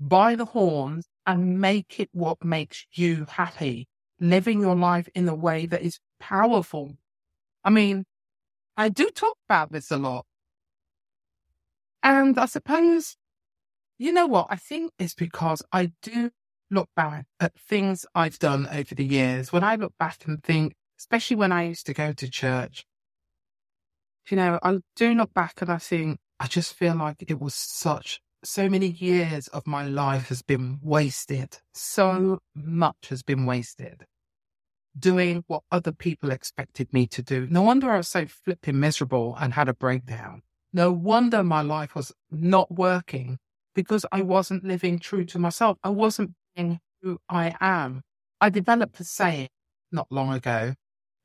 by 0.00 0.36
the 0.36 0.46
horns 0.46 1.06
and 1.26 1.60
make 1.60 2.00
it 2.00 2.08
what 2.12 2.44
makes 2.44 2.86
you 2.92 3.26
happy, 3.28 3.88
living 4.20 4.60
your 4.60 4.76
life 4.76 5.08
in 5.14 5.28
a 5.28 5.34
way 5.34 5.66
that 5.66 5.82
is 5.82 6.00
powerful 6.20 6.96
I 7.64 7.70
mean, 7.70 8.04
I 8.76 8.88
do 8.88 9.10
talk 9.10 9.36
about 9.48 9.72
this 9.72 9.90
a 9.90 9.96
lot. 9.96 10.26
And 12.02 12.38
I 12.38 12.46
suppose, 12.46 13.16
you 13.98 14.12
know 14.12 14.26
what? 14.26 14.46
I 14.50 14.56
think 14.56 14.92
it's 14.98 15.14
because 15.14 15.62
I 15.72 15.92
do 16.02 16.30
look 16.70 16.88
back 16.94 17.26
at 17.38 17.58
things 17.58 18.06
I've 18.14 18.38
done 18.38 18.68
over 18.72 18.94
the 18.94 19.04
years. 19.04 19.52
When 19.52 19.64
I 19.64 19.76
look 19.76 19.92
back 19.98 20.24
and 20.26 20.42
think, 20.42 20.74
especially 20.98 21.36
when 21.36 21.52
I 21.52 21.64
used 21.68 21.86
to 21.86 21.94
go 21.94 22.12
to 22.12 22.30
church, 22.30 22.84
you 24.30 24.36
know, 24.36 24.58
I 24.62 24.78
do 24.96 25.14
look 25.14 25.34
back 25.34 25.60
and 25.60 25.70
I 25.70 25.78
think, 25.78 26.18
I 26.38 26.46
just 26.46 26.74
feel 26.74 26.94
like 26.94 27.24
it 27.26 27.40
was 27.40 27.54
such, 27.54 28.20
so 28.44 28.68
many 28.68 28.86
years 28.86 29.48
of 29.48 29.66
my 29.66 29.84
life 29.84 30.28
has 30.28 30.42
been 30.42 30.78
wasted. 30.82 31.58
So 31.74 32.38
much 32.54 33.08
has 33.08 33.22
been 33.22 33.44
wasted 33.46 34.04
doing 34.98 35.44
what 35.46 35.62
other 35.70 35.92
people 35.92 36.30
expected 36.30 36.92
me 36.92 37.06
to 37.06 37.22
do. 37.22 37.46
No 37.50 37.62
wonder 37.62 37.90
I 37.90 37.98
was 37.98 38.08
so 38.08 38.26
flipping 38.26 38.80
miserable 38.80 39.36
and 39.40 39.54
had 39.54 39.68
a 39.68 39.74
breakdown. 39.74 40.42
No 40.72 40.92
wonder 40.92 41.42
my 41.42 41.62
life 41.62 41.94
was 41.94 42.12
not 42.30 42.70
working 42.70 43.38
because 43.74 44.04
I 44.12 44.22
wasn't 44.22 44.64
living 44.64 44.98
true 44.98 45.24
to 45.26 45.38
myself. 45.38 45.78
I 45.82 45.90
wasn't 45.90 46.32
who 47.02 47.18
I 47.28 47.54
am. 47.60 48.02
I 48.40 48.50
developed 48.50 49.00
a 49.00 49.04
saying 49.04 49.48
not 49.92 50.06
long 50.10 50.32
ago, 50.32 50.74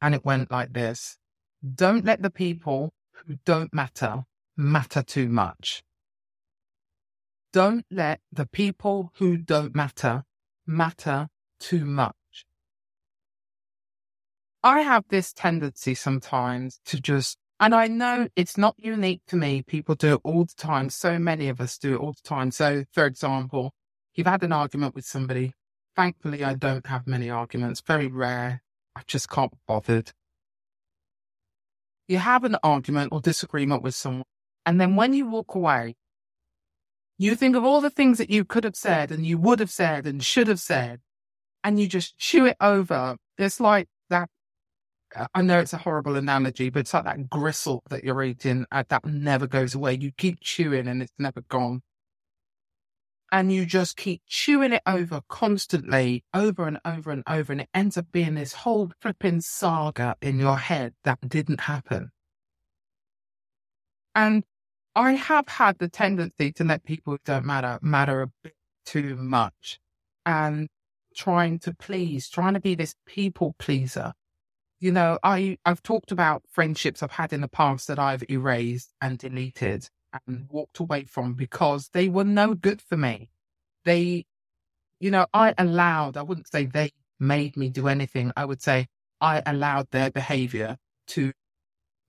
and 0.02 0.16
it 0.16 0.26
went 0.26 0.52
like 0.52 0.74
this 0.74 1.18
Don't 1.64 2.06
let 2.06 2.22
the 2.22 2.30
people 2.30 2.94
who 3.14 3.38
don't 3.46 3.74
matter 3.74 4.26
matter 4.58 5.02
too 5.04 5.30
much. 5.30 5.84
Don't 7.52 7.86
let 7.90 8.20
the 8.32 8.46
people 8.46 9.12
who 9.18 9.38
don't 9.38 9.76
matter 9.76 10.24
matter 10.68 11.30
too 11.60 11.86
much. 11.86 12.16
I 14.64 14.82
have 14.82 15.06
this 15.10 15.32
tendency 15.32 15.94
sometimes 15.94 16.80
to 16.86 17.00
just, 17.00 17.38
and 17.60 17.76
I 17.76 17.88
know 17.88 18.28
it's 18.36 18.58
not 18.58 18.76
unique 18.78 19.22
to 19.28 19.36
me. 19.36 19.62
People 19.62 19.96
do 19.96 20.16
it 20.16 20.22
all 20.24 20.46
the 20.46 20.56
time. 20.58 20.90
So 20.90 21.20
many 21.20 21.50
of 21.50 21.62
us 21.62 21.78
do 21.78 21.96
it 21.96 22.00
all 22.00 22.14
the 22.14 22.28
time. 22.28 22.52
So, 22.52 22.84
for 22.92 23.06
example, 23.06 23.74
you've 24.16 24.28
had 24.28 24.44
an 24.44 24.52
argument 24.52 24.96
with 24.96 25.06
somebody. 25.06 25.54
Thankfully, 25.96 26.44
I 26.44 26.56
don't 26.56 26.86
have 26.88 27.08
many 27.08 27.30
arguments, 27.30 27.82
very 27.82 28.08
rare. 28.08 28.62
I 28.96 29.02
just 29.08 29.30
can't 29.30 29.52
be 29.52 29.58
bothered. 29.68 30.12
You 32.08 32.18
have 32.18 32.44
an 32.44 32.58
argument 32.64 33.10
or 33.12 33.22
disagreement 33.22 33.82
with 33.82 33.96
someone, 33.96 34.26
and 34.66 34.80
then 34.80 34.96
when 34.96 35.14
you 35.14 35.28
walk 35.28 35.56
away, 35.56 35.96
you 37.18 37.36
think 37.36 37.56
of 37.56 37.64
all 37.64 37.82
the 37.82 37.90
things 37.90 38.18
that 38.18 38.30
you 38.30 38.44
could 38.44 38.64
have 38.64 38.76
said 38.76 39.12
and 39.12 39.26
you 39.26 39.38
would 39.38 39.60
have 39.60 39.72
said 39.72 40.06
and 40.06 40.24
should 40.24 40.48
have 40.48 40.60
said, 40.60 41.00
and 41.64 41.80
you 41.80 41.88
just 41.88 42.18
chew 42.18 42.46
it 42.46 42.58
over. 42.60 43.16
It's 43.38 43.60
like 43.60 43.88
that 44.10 44.30
I 45.34 45.42
know 45.42 45.60
it's 45.60 45.74
a 45.74 45.78
horrible 45.78 46.16
analogy, 46.16 46.70
but 46.70 46.82
it's 46.82 46.94
like 46.94 47.06
that 47.06 47.30
gristle 47.30 47.84
that 47.90 48.04
you're 48.04 48.24
eating 48.24 48.66
uh, 48.72 48.84
that 48.90 49.06
never 49.06 49.48
goes 49.48 49.74
away. 49.74 49.98
You 50.00 50.12
keep 50.12 50.40
chewing 50.42 50.88
and 50.88 51.02
it's 51.02 51.14
never 51.18 51.42
gone. 51.42 51.82
And 53.32 53.52
you 53.52 53.66
just 53.66 53.98
keep 53.98 54.22
chewing 54.28 54.72
it 54.74 54.82
over 54.86 55.22
constantly, 55.28 56.24
over 56.34 56.68
and 56.68 56.80
over 56.86 57.12
and 57.12 57.24
over. 57.28 57.52
And 57.52 57.62
it 57.62 57.70
ends 57.74 57.98
up 57.98 58.06
being 58.12 58.36
this 58.36 58.54
whole 58.54 58.92
flipping 59.02 59.42
saga 59.42 60.16
in 60.22 60.40
your 60.40 60.58
head 60.58 60.94
that 61.04 61.28
didn't 61.28 61.62
happen. 61.62 62.12
And 64.14 64.44
I 64.96 65.14
have 65.14 65.48
had 65.48 65.80
the 65.80 65.90
tendency 65.90 66.54
to 66.54 66.64
let 66.64 66.86
people 66.86 67.14
who 67.14 67.20
don't 67.26 67.46
matter 67.46 67.80
matter 67.82 68.22
a 68.22 68.28
bit 68.44 68.54
too 68.86 69.16
much 69.16 69.80
and 70.26 70.70
trying 71.16 71.60
to 71.60 71.74
please, 71.74 72.30
trying 72.30 72.54
to 72.54 72.62
be 72.62 72.76
this 72.76 72.96
people 73.06 73.56
pleaser 73.60 74.14
you 74.80 74.92
know, 74.92 75.18
I, 75.24 75.58
I've 75.66 75.82
talked 75.82 76.12
about 76.12 76.44
friendships 76.52 77.02
I've 77.02 77.12
had 77.12 77.34
in 77.34 77.42
the 77.42 77.48
past 77.48 77.88
that 77.88 78.00
I've 78.00 78.24
erased 78.30 78.94
and 79.02 79.18
deleted 79.18 79.90
and 80.28 80.48
walked 80.50 80.80
away 80.80 81.06
from 81.06 81.34
because 81.34 81.90
they 81.90 82.10
were 82.10 82.24
no 82.24 82.54
good 82.54 82.82
for 82.82 82.98
me. 82.98 83.30
They, 83.84 84.26
you 85.00 85.12
know, 85.12 85.28
I 85.34 85.54
allowed, 85.58 86.18
I 86.18 86.24
wouldn't 86.24 86.52
say 86.52 86.66
they 86.66 86.92
made 87.20 87.58
me 87.58 87.70
do 87.70 87.88
anything. 87.88 88.32
I 88.36 88.46
would 88.46 88.62
say 88.62 88.88
I 89.22 89.42
allowed 89.46 89.92
their 89.92 90.12
behavior 90.12 90.78
to 91.08 91.34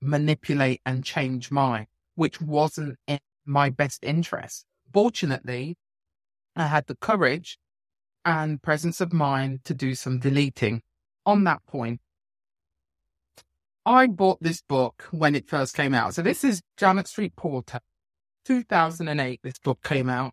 manipulate 0.01 0.81
and 0.87 1.05
change 1.05 1.51
mine, 1.51 1.87
which 2.15 2.41
wasn't 2.41 2.99
in 3.07 3.19
my 3.45 3.71
best 3.71 4.05
interest. 4.05 4.65
Fortunately, 4.93 5.77
I 6.55 6.67
had 6.67 6.87
the 6.87 6.97
courage 6.97 7.59
and 8.25 8.63
presence 8.63 9.01
of 9.01 9.13
mind 9.13 9.65
to 9.65 9.75
do 9.75 9.95
some 9.95 10.19
deleting 10.19 10.83
on 11.25 11.45
that 11.45 11.65
point 11.67 12.01
I 13.87 14.09
bought 14.09 14.43
this 14.43 14.63
book 14.63 15.07
when 15.13 15.37
it 15.37 15.49
first 15.49 15.77
came 15.77 15.95
out. 15.95 16.15
So 16.15 16.23
this 16.23 16.43
is 16.43 16.61
Janet 16.77 17.07
Street 17.07 17.37
Porter. 17.37 17.79
2008, 18.47 19.41
this 19.43 19.59
book 19.59 19.83
came 19.83 20.09
out. 20.09 20.33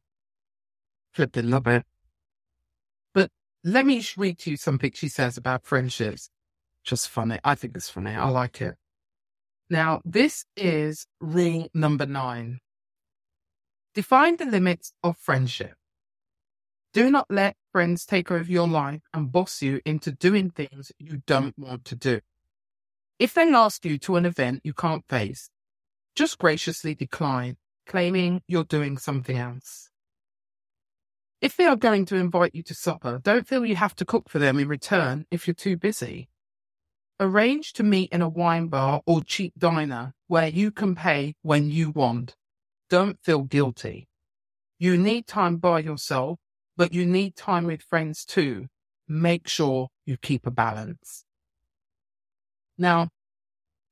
flipping 1.14 1.50
love 1.50 1.68
it. 1.68 1.84
But 3.14 3.32
let 3.64 3.86
me 3.86 4.04
read 4.18 4.38
to 4.40 4.52
you 4.52 4.58
something 4.58 4.92
she 4.94 5.08
says 5.08 5.38
about 5.38 5.66
friendships. 5.66 6.30
Just 6.84 7.10
funny. 7.10 7.40
I 7.44 7.56
think 7.56 7.76
it's 7.76 7.90
funny. 7.90 8.12
I 8.12 8.30
like 8.30 8.62
it. 8.62 8.76
Now, 9.70 10.02
this 10.06 10.46
is 10.56 11.08
rule 11.20 11.70
number 11.74 12.06
nine. 12.06 12.60
Define 13.96 14.38
the 14.38 14.46
limits 14.46 14.94
of 15.04 15.18
friendship. 15.18 15.74
Do 16.94 17.10
not 17.10 17.26
let 17.30 17.56
friends 17.72 18.06
take 18.06 18.30
over 18.30 18.52
your 18.52 18.68
life 18.68 19.02
and 19.14 19.32
boss 19.32 19.62
you 19.64 19.82
into 19.86 20.12
doing 20.12 20.52
things 20.52 20.92
you 21.00 21.22
don't 21.26 21.58
want 21.58 21.86
to 21.86 21.96
do. 21.96 22.20
If 23.18 23.34
they 23.34 23.50
ask 23.52 23.86
you 23.86 23.98
to 24.00 24.18
an 24.18 24.26
event 24.26 24.62
you 24.64 24.74
can't 24.74 25.04
face, 25.08 25.50
just 26.16 26.38
graciously 26.38 26.94
decline, 26.94 27.58
claiming 27.86 28.42
you're 28.48 28.64
doing 28.64 28.98
something 28.98 29.38
else. 29.38 29.90
If 31.42 31.58
they 31.58 31.66
are 31.66 31.76
going 31.76 32.06
to 32.06 32.16
invite 32.16 32.56
you 32.56 32.64
to 32.64 32.74
supper, 32.74 33.20
don't 33.22 33.48
feel 33.48 33.66
you 33.66 33.76
have 33.76 33.96
to 33.98 34.06
cook 34.06 34.30
for 34.30 34.40
them 34.40 34.60
in 34.60 34.68
return 34.68 35.26
if 35.30 35.46
you're 35.46 35.54
too 35.54 35.76
busy. 35.76 36.30
Arrange 37.20 37.74
to 37.74 37.84
meet 37.84 38.12
in 38.12 38.22
a 38.22 38.30
wine 38.30 38.68
bar 38.68 39.02
or 39.06 39.22
cheap 39.22 39.54
diner 39.58 40.14
where 40.28 40.48
you 40.48 40.72
can 40.72 40.96
pay 40.96 41.36
when 41.42 41.70
you 41.70 41.92
want. 41.92 42.36
Don't 42.90 43.20
feel 43.22 43.44
guilty. 43.44 44.08
You 44.80 44.98
need 44.98 45.28
time 45.28 45.58
by 45.58 45.80
yourself, 45.80 46.40
but 46.76 46.94
you 46.94 47.06
need 47.06 47.36
time 47.36 47.66
with 47.66 47.82
friends 47.82 48.26
too. 48.26 48.68
Make 49.08 49.48
sure 49.48 49.90
you 50.06 50.18
keep 50.18 50.48
a 50.48 50.52
balance. 50.52 51.26
Now, 52.78 53.10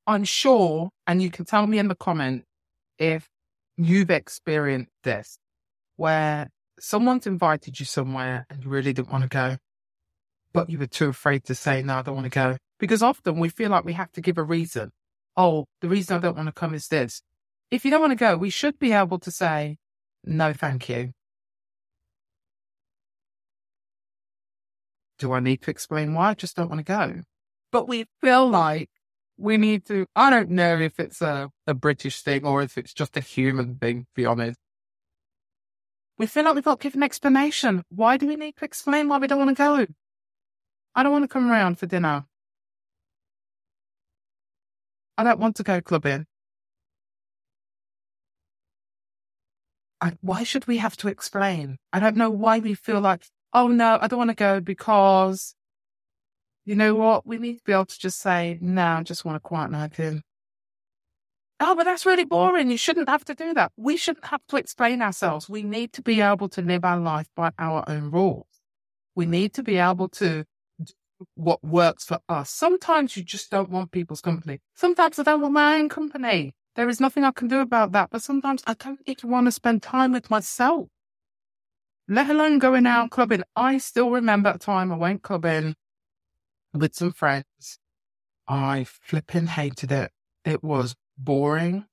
I'm 0.06 0.24
sure, 0.24 0.90
and 1.06 1.22
you 1.22 1.30
can 1.30 1.44
tell 1.44 1.66
me 1.66 1.78
in 1.78 1.88
the 1.88 1.94
comment 1.94 2.44
if 2.98 3.28
you've 3.76 4.10
experienced 4.10 4.92
this, 5.02 5.38
where 5.96 6.48
someone's 6.78 7.26
invited 7.26 7.78
you 7.78 7.86
somewhere 7.86 8.46
and 8.50 8.64
you 8.64 8.70
really 8.70 8.92
didn't 8.92 9.12
want 9.12 9.22
to 9.22 9.28
go, 9.28 9.56
but 10.52 10.68
you 10.70 10.78
were 10.78 10.86
too 10.86 11.08
afraid 11.08 11.44
to 11.44 11.54
say, 11.54 11.82
no, 11.82 11.96
I 11.96 12.02
don't 12.02 12.14
want 12.14 12.26
to 12.26 12.30
go. 12.30 12.56
Because 12.78 13.02
often 13.02 13.38
we 13.38 13.48
feel 13.48 13.70
like 13.70 13.84
we 13.84 13.92
have 13.92 14.12
to 14.12 14.20
give 14.20 14.38
a 14.38 14.42
reason. 14.42 14.90
Oh, 15.36 15.66
the 15.80 15.88
reason 15.88 16.16
I 16.16 16.20
don't 16.20 16.36
want 16.36 16.48
to 16.48 16.52
come 16.52 16.74
is 16.74 16.88
this. 16.88 17.22
If 17.70 17.84
you 17.84 17.90
don't 17.90 18.00
want 18.00 18.10
to 18.10 18.16
go, 18.16 18.36
we 18.36 18.50
should 18.50 18.78
be 18.78 18.92
able 18.92 19.18
to 19.20 19.30
say, 19.30 19.78
no, 20.24 20.52
thank 20.52 20.88
you. 20.88 21.12
Do 25.18 25.32
I 25.32 25.40
need 25.40 25.62
to 25.62 25.70
explain 25.70 26.14
why? 26.14 26.30
I 26.30 26.34
just 26.34 26.56
don't 26.56 26.68
want 26.68 26.80
to 26.80 26.84
go. 26.84 27.22
But 27.70 27.88
we 27.88 28.06
feel 28.20 28.48
like 28.48 28.90
we 29.36 29.56
need 29.56 29.86
to, 29.86 30.06
I 30.14 30.30
don't 30.30 30.50
know 30.50 30.78
if 30.78 31.00
it's 31.00 31.20
a, 31.22 31.50
a 31.66 31.74
British 31.74 32.22
thing 32.22 32.44
or 32.44 32.62
if 32.62 32.78
it's 32.78 32.92
just 32.92 33.16
a 33.16 33.20
human 33.20 33.76
thing, 33.76 34.02
to 34.02 34.08
be 34.14 34.26
honest. 34.26 34.58
We 36.18 36.26
feel 36.26 36.44
like 36.44 36.54
we've 36.54 36.64
got 36.64 36.80
to 36.80 36.82
give 36.82 36.94
an 36.94 37.02
explanation. 37.02 37.82
Why 37.88 38.16
do 38.16 38.26
we 38.26 38.36
need 38.36 38.56
to 38.56 38.64
explain 38.64 39.08
why 39.08 39.18
we 39.18 39.26
don't 39.26 39.38
want 39.38 39.50
to 39.50 39.54
go? 39.54 39.86
I 40.94 41.02
don't 41.02 41.12
want 41.12 41.24
to 41.24 41.28
come 41.28 41.50
around 41.50 41.78
for 41.78 41.86
dinner. 41.86 42.26
I 45.16 45.24
don't 45.24 45.40
want 45.40 45.56
to 45.56 45.62
go 45.62 45.80
clubbing. 45.80 46.26
I, 50.00 50.16
why 50.20 50.42
should 50.42 50.66
we 50.66 50.78
have 50.78 50.96
to 50.98 51.08
explain? 51.08 51.78
I 51.92 52.00
don't 52.00 52.16
know 52.16 52.30
why 52.30 52.58
we 52.58 52.74
feel 52.74 53.00
like, 53.00 53.24
oh 53.52 53.68
no, 53.68 53.98
I 54.00 54.08
don't 54.08 54.18
want 54.18 54.30
to 54.30 54.36
go 54.36 54.60
because 54.60 55.54
you 56.64 56.74
know 56.74 56.94
what? 56.94 57.26
We 57.26 57.38
need 57.38 57.58
to 57.58 57.64
be 57.64 57.72
able 57.72 57.86
to 57.86 57.98
just 57.98 58.20
say, 58.20 58.58
no, 58.60 58.84
I 58.84 59.02
just 59.02 59.24
want 59.24 59.36
a 59.36 59.40
quiet 59.40 59.70
night 59.70 59.98
in. 59.98 60.22
Oh, 61.58 61.74
but 61.76 61.84
that's 61.84 62.06
really 62.06 62.24
boring. 62.24 62.70
You 62.70 62.76
shouldn't 62.76 63.08
have 63.08 63.24
to 63.26 63.34
do 63.34 63.54
that. 63.54 63.72
We 63.76 63.96
shouldn't 63.96 64.26
have 64.26 64.40
to 64.48 64.56
explain 64.56 65.00
ourselves. 65.00 65.48
We 65.48 65.62
need 65.62 65.92
to 65.94 66.02
be 66.02 66.20
able 66.20 66.48
to 66.50 66.62
live 66.62 66.84
our 66.84 66.98
life 66.98 67.28
by 67.36 67.52
our 67.58 67.84
own 67.88 68.10
rules. 68.10 68.46
We 69.14 69.26
need 69.26 69.54
to 69.54 69.62
be 69.62 69.76
able 69.76 70.08
to 70.08 70.44
do 70.84 70.92
what 71.34 71.62
works 71.62 72.04
for 72.04 72.18
us. 72.28 72.50
Sometimes 72.50 73.16
you 73.16 73.22
just 73.22 73.50
don't 73.50 73.70
want 73.70 73.92
people's 73.92 74.20
company. 74.20 74.58
Sometimes 74.74 75.18
I 75.18 75.22
don't 75.22 75.40
want 75.40 75.54
my 75.54 75.76
own 75.76 75.88
company. 75.88 76.52
There 76.74 76.88
is 76.88 77.00
nothing 77.00 77.22
I 77.22 77.30
can 77.30 77.48
do 77.48 77.60
about 77.60 77.92
that. 77.92 78.10
But 78.10 78.22
sometimes 78.22 78.62
I 78.66 78.74
don't 78.74 79.00
even 79.06 79.30
want 79.30 79.46
to 79.46 79.52
spend 79.52 79.82
time 79.82 80.12
with 80.12 80.30
myself, 80.30 80.88
let 82.08 82.28
alone 82.28 82.58
going 82.58 82.86
out 82.86 83.10
clubbing. 83.10 83.44
I 83.54 83.78
still 83.78 84.10
remember 84.10 84.50
a 84.50 84.58
time 84.58 84.90
I 84.90 84.96
went 84.96 85.22
clubbing 85.22 85.76
with 86.74 86.94
some 86.94 87.12
friends. 87.12 87.78
I 88.48 88.84
flipping 88.84 89.46
hated 89.46 89.92
it. 89.92 90.10
It 90.44 90.62
was 90.62 90.94
boring. 91.16 91.86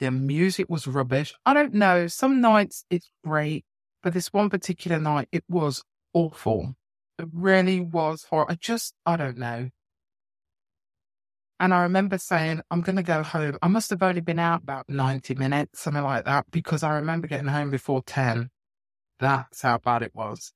The 0.00 0.10
music 0.10 0.68
was 0.68 0.86
rubbish. 0.86 1.34
I 1.46 1.54
don't 1.54 1.74
know. 1.74 2.06
Some 2.06 2.40
nights 2.40 2.84
it's 2.90 3.10
great, 3.24 3.64
but 4.02 4.14
this 4.14 4.32
one 4.32 4.50
particular 4.50 4.98
night 4.98 5.28
it 5.32 5.44
was 5.48 5.84
awful. 6.12 6.74
It 7.18 7.28
really 7.32 7.80
was 7.80 8.24
horrible. 8.24 8.52
I 8.52 8.56
just, 8.56 8.94
I 9.06 9.16
don't 9.16 9.38
know. 9.38 9.70
And 11.60 11.72
I 11.72 11.82
remember 11.82 12.18
saying, 12.18 12.60
I'm 12.72 12.80
going 12.80 12.96
to 12.96 13.04
go 13.04 13.22
home. 13.22 13.56
I 13.62 13.68
must 13.68 13.90
have 13.90 14.02
only 14.02 14.20
been 14.20 14.40
out 14.40 14.64
about 14.64 14.88
90 14.88 15.36
minutes, 15.36 15.80
something 15.80 16.02
like 16.02 16.24
that, 16.24 16.46
because 16.50 16.82
I 16.82 16.94
remember 16.94 17.28
getting 17.28 17.46
home 17.46 17.70
before 17.70 18.02
10. 18.02 18.50
That's 19.20 19.62
how 19.62 19.78
bad 19.78 20.02
it 20.02 20.12
was. 20.12 20.52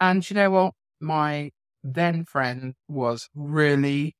And 0.00 0.28
you 0.30 0.34
know 0.34 0.50
what? 0.50 0.74
My 1.00 1.50
then 1.94 2.24
friend 2.24 2.74
was 2.88 3.28
really 3.34 4.16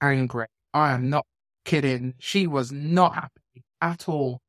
angry. 0.00 0.46
I 0.72 0.92
am 0.92 1.10
not 1.10 1.26
kidding. 1.64 2.14
She 2.18 2.46
was 2.46 2.70
not 2.72 3.14
happy 3.14 3.64
at 3.80 4.08
all. 4.08 4.40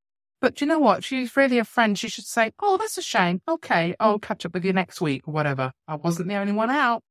But 0.41 0.62
you 0.62 0.67
know 0.67 0.79
what? 0.79 1.03
She's 1.03 1.36
really 1.36 1.60
a 1.60 1.65
friend. 1.65 1.97
She 1.97 2.08
should 2.08 2.25
say, 2.25 2.51
Oh, 2.62 2.77
that's 2.77 2.97
a 2.97 3.01
shame. 3.01 3.41
Okay, 3.47 3.95
I'll 3.99 4.19
catch 4.19 4.45
up 4.45 4.53
with 4.53 4.63
you 4.63 4.73
next 4.73 5.01
week 5.01 5.27
or 5.27 5.34
whatever. 5.34 5.71
I 5.88 5.95
wasn't 5.95 6.29
the 6.29 6.36
only 6.36 6.53
one 6.53 6.69
out. 6.69 7.03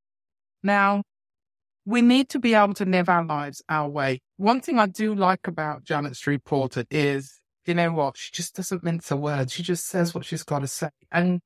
Now, 0.62 1.03
we 1.85 2.03
need 2.03 2.29
to 2.31 2.38
be 2.38 2.55
able 2.55 2.75
to 2.75 2.85
live 2.85 3.09
our 3.09 3.25
lives 3.25 3.62
our 3.68 3.88
way. 3.88 4.21
One 4.37 4.61
thing 4.61 4.79
I 4.79 4.87
do 4.87 5.14
like 5.14 5.47
about 5.47 5.85
Janet 5.85 6.16
Street 6.16 6.44
Porter 6.44 6.85
is, 6.90 7.40
you 7.66 7.75
know 7.75 7.92
what? 7.92 8.16
She 8.16 8.31
just 8.33 8.57
doesn't 8.57 8.83
mince 8.83 9.11
a 9.11 9.16
word. 9.16 9.51
She 9.51 9.62
just 9.62 9.87
says 9.87 10.14
what 10.14 10.25
she's 10.25 10.42
got 10.42 10.61
to 10.61 10.66
say. 10.66 10.90
And 11.11 11.40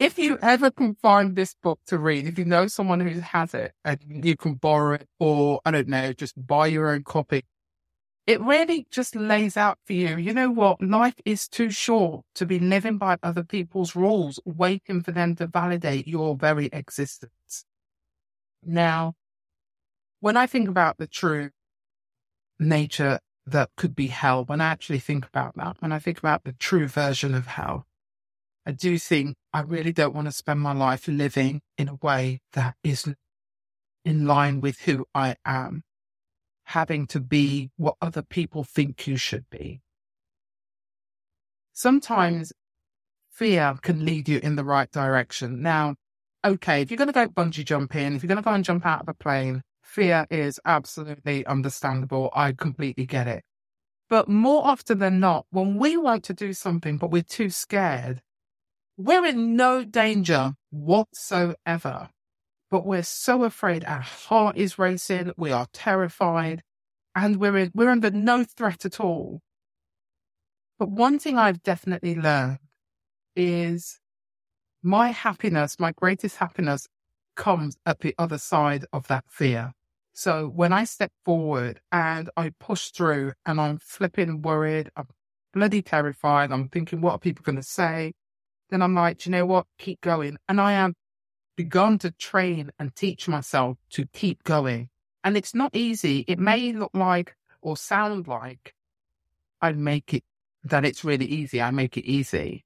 if 0.00 0.18
you 0.18 0.38
ever 0.40 0.70
can 0.70 0.94
find 0.94 1.36
this 1.36 1.54
book 1.62 1.78
to 1.86 1.98
read, 1.98 2.26
if 2.26 2.38
you 2.38 2.46
know 2.46 2.66
someone 2.66 3.00
who 3.00 3.20
has 3.20 3.52
it 3.52 3.72
and 3.84 4.00
you 4.24 4.34
can 4.34 4.54
borrow 4.54 4.94
it 4.94 5.06
or, 5.20 5.60
I 5.66 5.70
don't 5.70 5.88
know, 5.88 6.14
just 6.14 6.34
buy 6.46 6.68
your 6.68 6.88
own 6.88 7.04
copy, 7.04 7.44
it 8.26 8.40
really 8.40 8.86
just 8.90 9.14
lays 9.14 9.58
out 9.58 9.78
for 9.84 9.92
you. 9.92 10.16
You 10.16 10.32
know 10.32 10.50
what? 10.50 10.80
Life 10.80 11.16
is 11.26 11.46
too 11.46 11.68
short 11.68 12.24
to 12.36 12.46
be 12.46 12.58
living 12.58 12.96
by 12.96 13.18
other 13.22 13.44
people's 13.44 13.94
rules, 13.94 14.40
waiting 14.46 15.02
for 15.02 15.12
them 15.12 15.36
to 15.36 15.46
validate 15.46 16.08
your 16.08 16.34
very 16.34 16.70
existence. 16.72 17.66
Now, 18.64 19.14
when 20.20 20.36
I 20.36 20.46
think 20.46 20.68
about 20.68 20.96
the 20.96 21.06
true 21.06 21.50
nature 22.58 23.18
that 23.46 23.70
could 23.76 23.94
be 23.94 24.06
hell, 24.06 24.44
when 24.46 24.62
I 24.62 24.68
actually 24.68 25.00
think 25.00 25.26
about 25.26 25.56
that, 25.56 25.76
when 25.80 25.92
I 25.92 25.98
think 25.98 26.18
about 26.18 26.44
the 26.44 26.52
true 26.52 26.88
version 26.88 27.34
of 27.34 27.46
hell, 27.46 27.86
I 28.70 28.72
do 28.72 28.98
think 28.98 29.34
I 29.52 29.62
really 29.62 29.92
don't 29.92 30.14
want 30.14 30.28
to 30.28 30.32
spend 30.32 30.60
my 30.60 30.72
life 30.72 31.08
living 31.08 31.60
in 31.76 31.88
a 31.88 31.96
way 31.96 32.38
that 32.52 32.76
isn't 32.84 33.16
in 34.04 34.28
line 34.28 34.60
with 34.60 34.82
who 34.82 35.06
I 35.12 35.34
am, 35.44 35.82
having 36.66 37.08
to 37.08 37.18
be 37.18 37.72
what 37.76 37.96
other 38.00 38.22
people 38.22 38.62
think 38.62 39.08
you 39.08 39.16
should 39.16 39.50
be. 39.50 39.80
Sometimes 41.72 42.52
fear 43.32 43.74
can 43.82 44.04
lead 44.04 44.28
you 44.28 44.38
in 44.40 44.54
the 44.54 44.62
right 44.62 44.88
direction. 44.92 45.62
Now, 45.62 45.96
okay, 46.44 46.82
if 46.82 46.92
you're 46.92 46.96
going 46.96 47.08
to 47.08 47.12
go 47.12 47.26
bungee 47.26 47.64
jumping, 47.64 48.14
if 48.14 48.22
you're 48.22 48.28
going 48.28 48.36
to 48.36 48.44
go 48.44 48.52
and 48.52 48.64
jump 48.64 48.86
out 48.86 49.00
of 49.00 49.08
a 49.08 49.14
plane, 49.14 49.62
fear 49.82 50.28
is 50.30 50.60
absolutely 50.64 51.44
understandable. 51.44 52.30
I 52.36 52.52
completely 52.52 53.06
get 53.06 53.26
it. 53.26 53.42
But 54.08 54.28
more 54.28 54.64
often 54.64 55.00
than 55.00 55.18
not, 55.18 55.46
when 55.50 55.76
we 55.76 55.96
want 55.96 56.22
to 56.26 56.34
do 56.34 56.52
something, 56.52 56.98
but 56.98 57.10
we're 57.10 57.22
too 57.22 57.50
scared, 57.50 58.22
we're 59.04 59.24
in 59.24 59.56
no 59.56 59.82
danger 59.82 60.52
whatsoever, 60.70 62.10
but 62.70 62.84
we're 62.84 63.02
so 63.02 63.44
afraid. 63.44 63.84
Our 63.84 64.00
heart 64.00 64.58
is 64.58 64.78
racing. 64.78 65.32
We 65.36 65.52
are 65.52 65.66
terrified 65.72 66.62
and 67.14 67.36
we're, 67.36 67.56
in, 67.56 67.70
we're 67.74 67.90
under 67.90 68.10
no 68.10 68.44
threat 68.44 68.84
at 68.84 69.00
all. 69.00 69.40
But 70.78 70.90
one 70.90 71.18
thing 71.18 71.38
I've 71.38 71.62
definitely 71.62 72.14
learned 72.14 72.58
is 73.34 73.98
my 74.82 75.08
happiness, 75.08 75.80
my 75.80 75.92
greatest 75.92 76.36
happiness 76.36 76.86
comes 77.36 77.76
at 77.86 78.00
the 78.00 78.14
other 78.18 78.38
side 78.38 78.84
of 78.92 79.08
that 79.08 79.24
fear. 79.28 79.72
So 80.12 80.46
when 80.46 80.74
I 80.74 80.84
step 80.84 81.12
forward 81.24 81.80
and 81.90 82.28
I 82.36 82.50
push 82.60 82.90
through 82.90 83.32
and 83.46 83.60
I'm 83.60 83.78
flipping 83.78 84.42
worried, 84.42 84.90
I'm 84.94 85.08
bloody 85.54 85.80
terrified, 85.80 86.52
I'm 86.52 86.68
thinking, 86.68 87.00
what 87.00 87.12
are 87.12 87.18
people 87.18 87.42
going 87.42 87.56
to 87.56 87.62
say? 87.62 88.12
Then 88.70 88.82
I'm 88.82 88.94
like, 88.94 89.26
you 89.26 89.32
know 89.32 89.46
what? 89.46 89.66
Keep 89.78 90.00
going. 90.02 90.38
And 90.48 90.60
I 90.60 90.72
have 90.72 90.94
begun 91.56 91.98
to 91.98 92.10
train 92.12 92.70
and 92.78 92.94
teach 92.96 93.28
myself 93.28 93.78
to 93.90 94.06
keep 94.12 94.44
going. 94.44 94.88
And 95.24 95.36
it's 95.36 95.54
not 95.54 95.76
easy. 95.76 96.24
It 96.28 96.38
may 96.38 96.72
look 96.72 96.92
like 96.94 97.36
or 97.62 97.76
sound 97.76 98.28
like 98.28 98.74
I 99.60 99.72
make 99.72 100.14
it 100.14 100.24
that 100.64 100.84
it's 100.84 101.04
really 101.04 101.26
easy. 101.26 101.60
I 101.62 101.70
make 101.70 101.96
it 101.98 102.06
easy. 102.06 102.64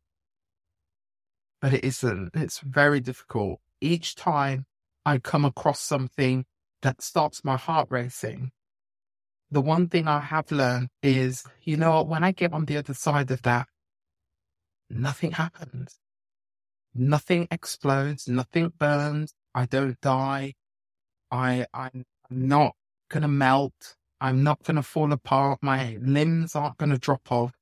but 1.61 1.73
it 1.75 1.85
isn't. 1.85 2.31
It's 2.35 2.59
very 2.61 3.01
difficult. 3.01 3.61
Each 3.81 4.15
time 4.15 4.67
I 5.07 5.19
come 5.19 5.45
across 5.47 5.81
something 5.81 6.45
that 6.83 7.03
starts 7.03 7.43
my 7.45 7.57
heart 7.57 7.89
racing, 7.91 8.51
the 9.51 9.63
one 9.63 9.89
thing 9.89 10.07
I 10.07 10.21
have 10.21 10.51
learned 10.53 10.89
is, 11.03 11.45
you 11.63 11.77
know, 11.79 12.03
when 12.03 12.23
I 12.25 12.33
get 12.33 12.53
on 12.53 12.67
the 12.67 12.77
other 12.77 12.95
side 12.95 13.31
of 13.31 13.43
that, 13.43 13.67
nothing 14.95 15.33
happens. 15.33 15.99
Nothing 16.95 17.49
explodes, 17.51 18.29
nothing 18.29 18.73
burns. 18.79 19.35
I 19.55 19.67
don't 19.67 20.01
die. 20.01 20.55
I, 21.31 21.67
I'm 21.75 22.05
not 22.31 22.75
going 23.11 23.23
to 23.23 23.29
melt. 23.29 23.97
I'm 24.21 24.43
not 24.43 24.63
going 24.63 24.77
to 24.77 24.83
fall 24.83 25.13
apart. 25.13 25.59
My 25.63 25.99
limbs 26.01 26.55
aren't 26.55 26.79
going 26.79 26.91
to 26.91 26.99
drop 26.99 27.31
off. 27.31 27.53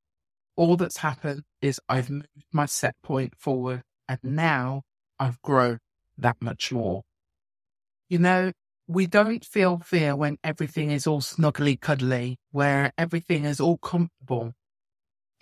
All 0.57 0.77
that's 0.77 0.99
happened 0.99 1.43
is 1.63 1.81
I've 1.89 2.11
moved 2.11 2.29
my 2.53 2.67
set 2.67 2.95
point 3.03 3.35
forward 3.39 3.83
and 4.09 4.19
now 4.23 4.83
I've 5.19 5.41
grown 5.41 5.79
that 6.19 6.37
much 6.41 6.71
more. 6.73 7.03
You 8.11 8.19
know, 8.19 8.53
we 8.87 9.07
don't 9.07 9.45
feel 9.45 9.79
fear 9.79 10.15
when 10.15 10.37
everything 10.45 10.91
is 10.91 11.07
all 11.07 11.21
snuggly 11.21 11.81
cuddly, 11.81 12.37
where 12.51 12.93
everything 12.99 13.45
is 13.45 13.61
all 13.61 13.79
comfortable. 13.79 14.53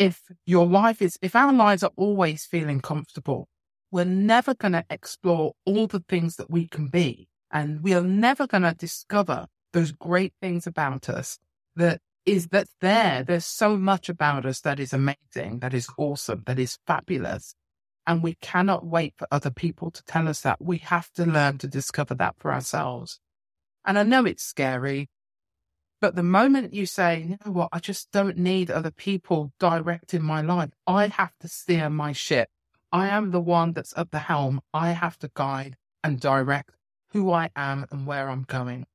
If 0.00 0.22
your 0.46 0.66
life 0.66 1.02
is, 1.02 1.18
if 1.20 1.36
our 1.36 1.52
lives 1.52 1.82
are 1.82 1.92
always 1.94 2.46
feeling 2.46 2.80
comfortable, 2.80 3.48
we're 3.90 4.06
never 4.06 4.54
going 4.54 4.72
to 4.72 4.84
explore 4.88 5.52
all 5.66 5.86
the 5.86 6.02
things 6.08 6.36
that 6.36 6.50
we 6.50 6.68
can 6.68 6.88
be. 6.88 7.28
And 7.52 7.82
we 7.82 7.92
are 7.92 8.00
never 8.00 8.46
going 8.46 8.62
to 8.62 8.72
discover 8.72 9.46
those 9.74 9.92
great 9.92 10.32
things 10.40 10.66
about 10.66 11.10
us 11.10 11.38
that 11.76 12.00
is 12.24 12.46
that's 12.46 12.74
there. 12.80 13.24
There's 13.24 13.44
so 13.44 13.76
much 13.76 14.08
about 14.08 14.46
us 14.46 14.60
that 14.60 14.80
is 14.80 14.94
amazing, 14.94 15.58
that 15.60 15.74
is 15.74 15.86
awesome, 15.98 16.44
that 16.46 16.58
is 16.58 16.78
fabulous. 16.86 17.54
And 18.06 18.22
we 18.22 18.36
cannot 18.40 18.86
wait 18.86 19.12
for 19.18 19.28
other 19.30 19.50
people 19.50 19.90
to 19.90 20.02
tell 20.04 20.28
us 20.28 20.40
that. 20.40 20.62
We 20.62 20.78
have 20.78 21.10
to 21.16 21.26
learn 21.26 21.58
to 21.58 21.68
discover 21.68 22.14
that 22.14 22.36
for 22.38 22.54
ourselves. 22.54 23.20
And 23.84 23.98
I 23.98 24.02
know 24.04 24.24
it's 24.24 24.44
scary, 24.44 25.10
but 26.00 26.16
the 26.16 26.22
moment 26.22 26.72
you 26.72 26.86
say, 26.86 27.20
you 27.20 27.36
know 27.44 27.52
what, 27.52 27.68
I 27.72 27.78
just 27.78 28.10
don't 28.10 28.38
need 28.38 28.70
other 28.70 28.90
people 28.90 29.52
directing 29.58 30.22
my 30.22 30.40
life. 30.40 30.70
I 30.86 31.08
have 31.08 31.32
to 31.40 31.48
steer 31.48 31.90
my 31.90 32.12
ship. 32.12 32.48
I 32.92 33.08
am 33.08 33.30
the 33.30 33.40
one 33.40 33.72
that's 33.72 33.94
at 33.96 34.10
the 34.10 34.18
helm. 34.18 34.60
I 34.72 34.90
have 34.90 35.18
to 35.18 35.30
guide 35.34 35.76
and 36.02 36.18
direct 36.18 36.70
who 37.10 37.30
I 37.30 37.50
am 37.54 37.86
and 37.90 38.06
where 38.06 38.28
I'm 38.28 38.42
going. 38.42 38.86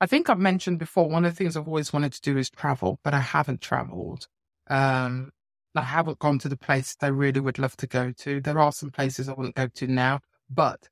I 0.00 0.06
think 0.06 0.28
I've 0.28 0.38
mentioned 0.38 0.78
before, 0.78 1.08
one 1.08 1.24
of 1.24 1.32
the 1.32 1.36
things 1.36 1.56
I've 1.56 1.66
always 1.66 1.92
wanted 1.92 2.12
to 2.12 2.20
do 2.20 2.38
is 2.38 2.50
travel, 2.50 3.00
but 3.02 3.14
I 3.14 3.20
haven't 3.20 3.60
traveled. 3.60 4.28
Um, 4.68 5.30
I 5.74 5.82
haven't 5.82 6.18
gone 6.18 6.38
to 6.40 6.48
the 6.48 6.56
places 6.56 6.96
I 7.00 7.08
really 7.08 7.40
would 7.40 7.58
love 7.58 7.76
to 7.78 7.86
go 7.86 8.12
to. 8.12 8.40
There 8.40 8.58
are 8.58 8.72
some 8.72 8.90
places 8.90 9.28
I 9.28 9.32
wouldn't 9.32 9.56
go 9.56 9.68
to 9.68 9.86
now, 9.86 10.20
but 10.50 10.88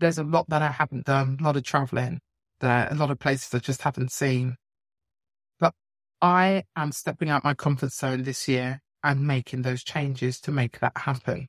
there's 0.00 0.18
a 0.18 0.24
lot 0.24 0.48
that 0.48 0.62
I 0.62 0.68
haven't 0.68 1.06
done, 1.06 1.38
a 1.40 1.44
lot 1.44 1.56
of 1.56 1.64
traveling, 1.64 2.20
there, 2.60 2.88
are 2.88 2.92
a 2.92 2.94
lot 2.94 3.10
of 3.10 3.18
places 3.18 3.52
I 3.54 3.58
just 3.58 3.82
haven't 3.82 4.12
seen. 4.12 4.56
But 5.58 5.74
I 6.20 6.64
am 6.74 6.92
stepping 6.92 7.30
out 7.30 7.44
my 7.44 7.54
comfort 7.54 7.92
zone 7.92 8.22
this 8.22 8.48
year 8.48 8.80
and 9.02 9.26
making 9.26 9.62
those 9.62 9.84
changes 9.84 10.40
to 10.40 10.52
make 10.52 10.80
that 10.80 10.96
happen. 10.96 11.48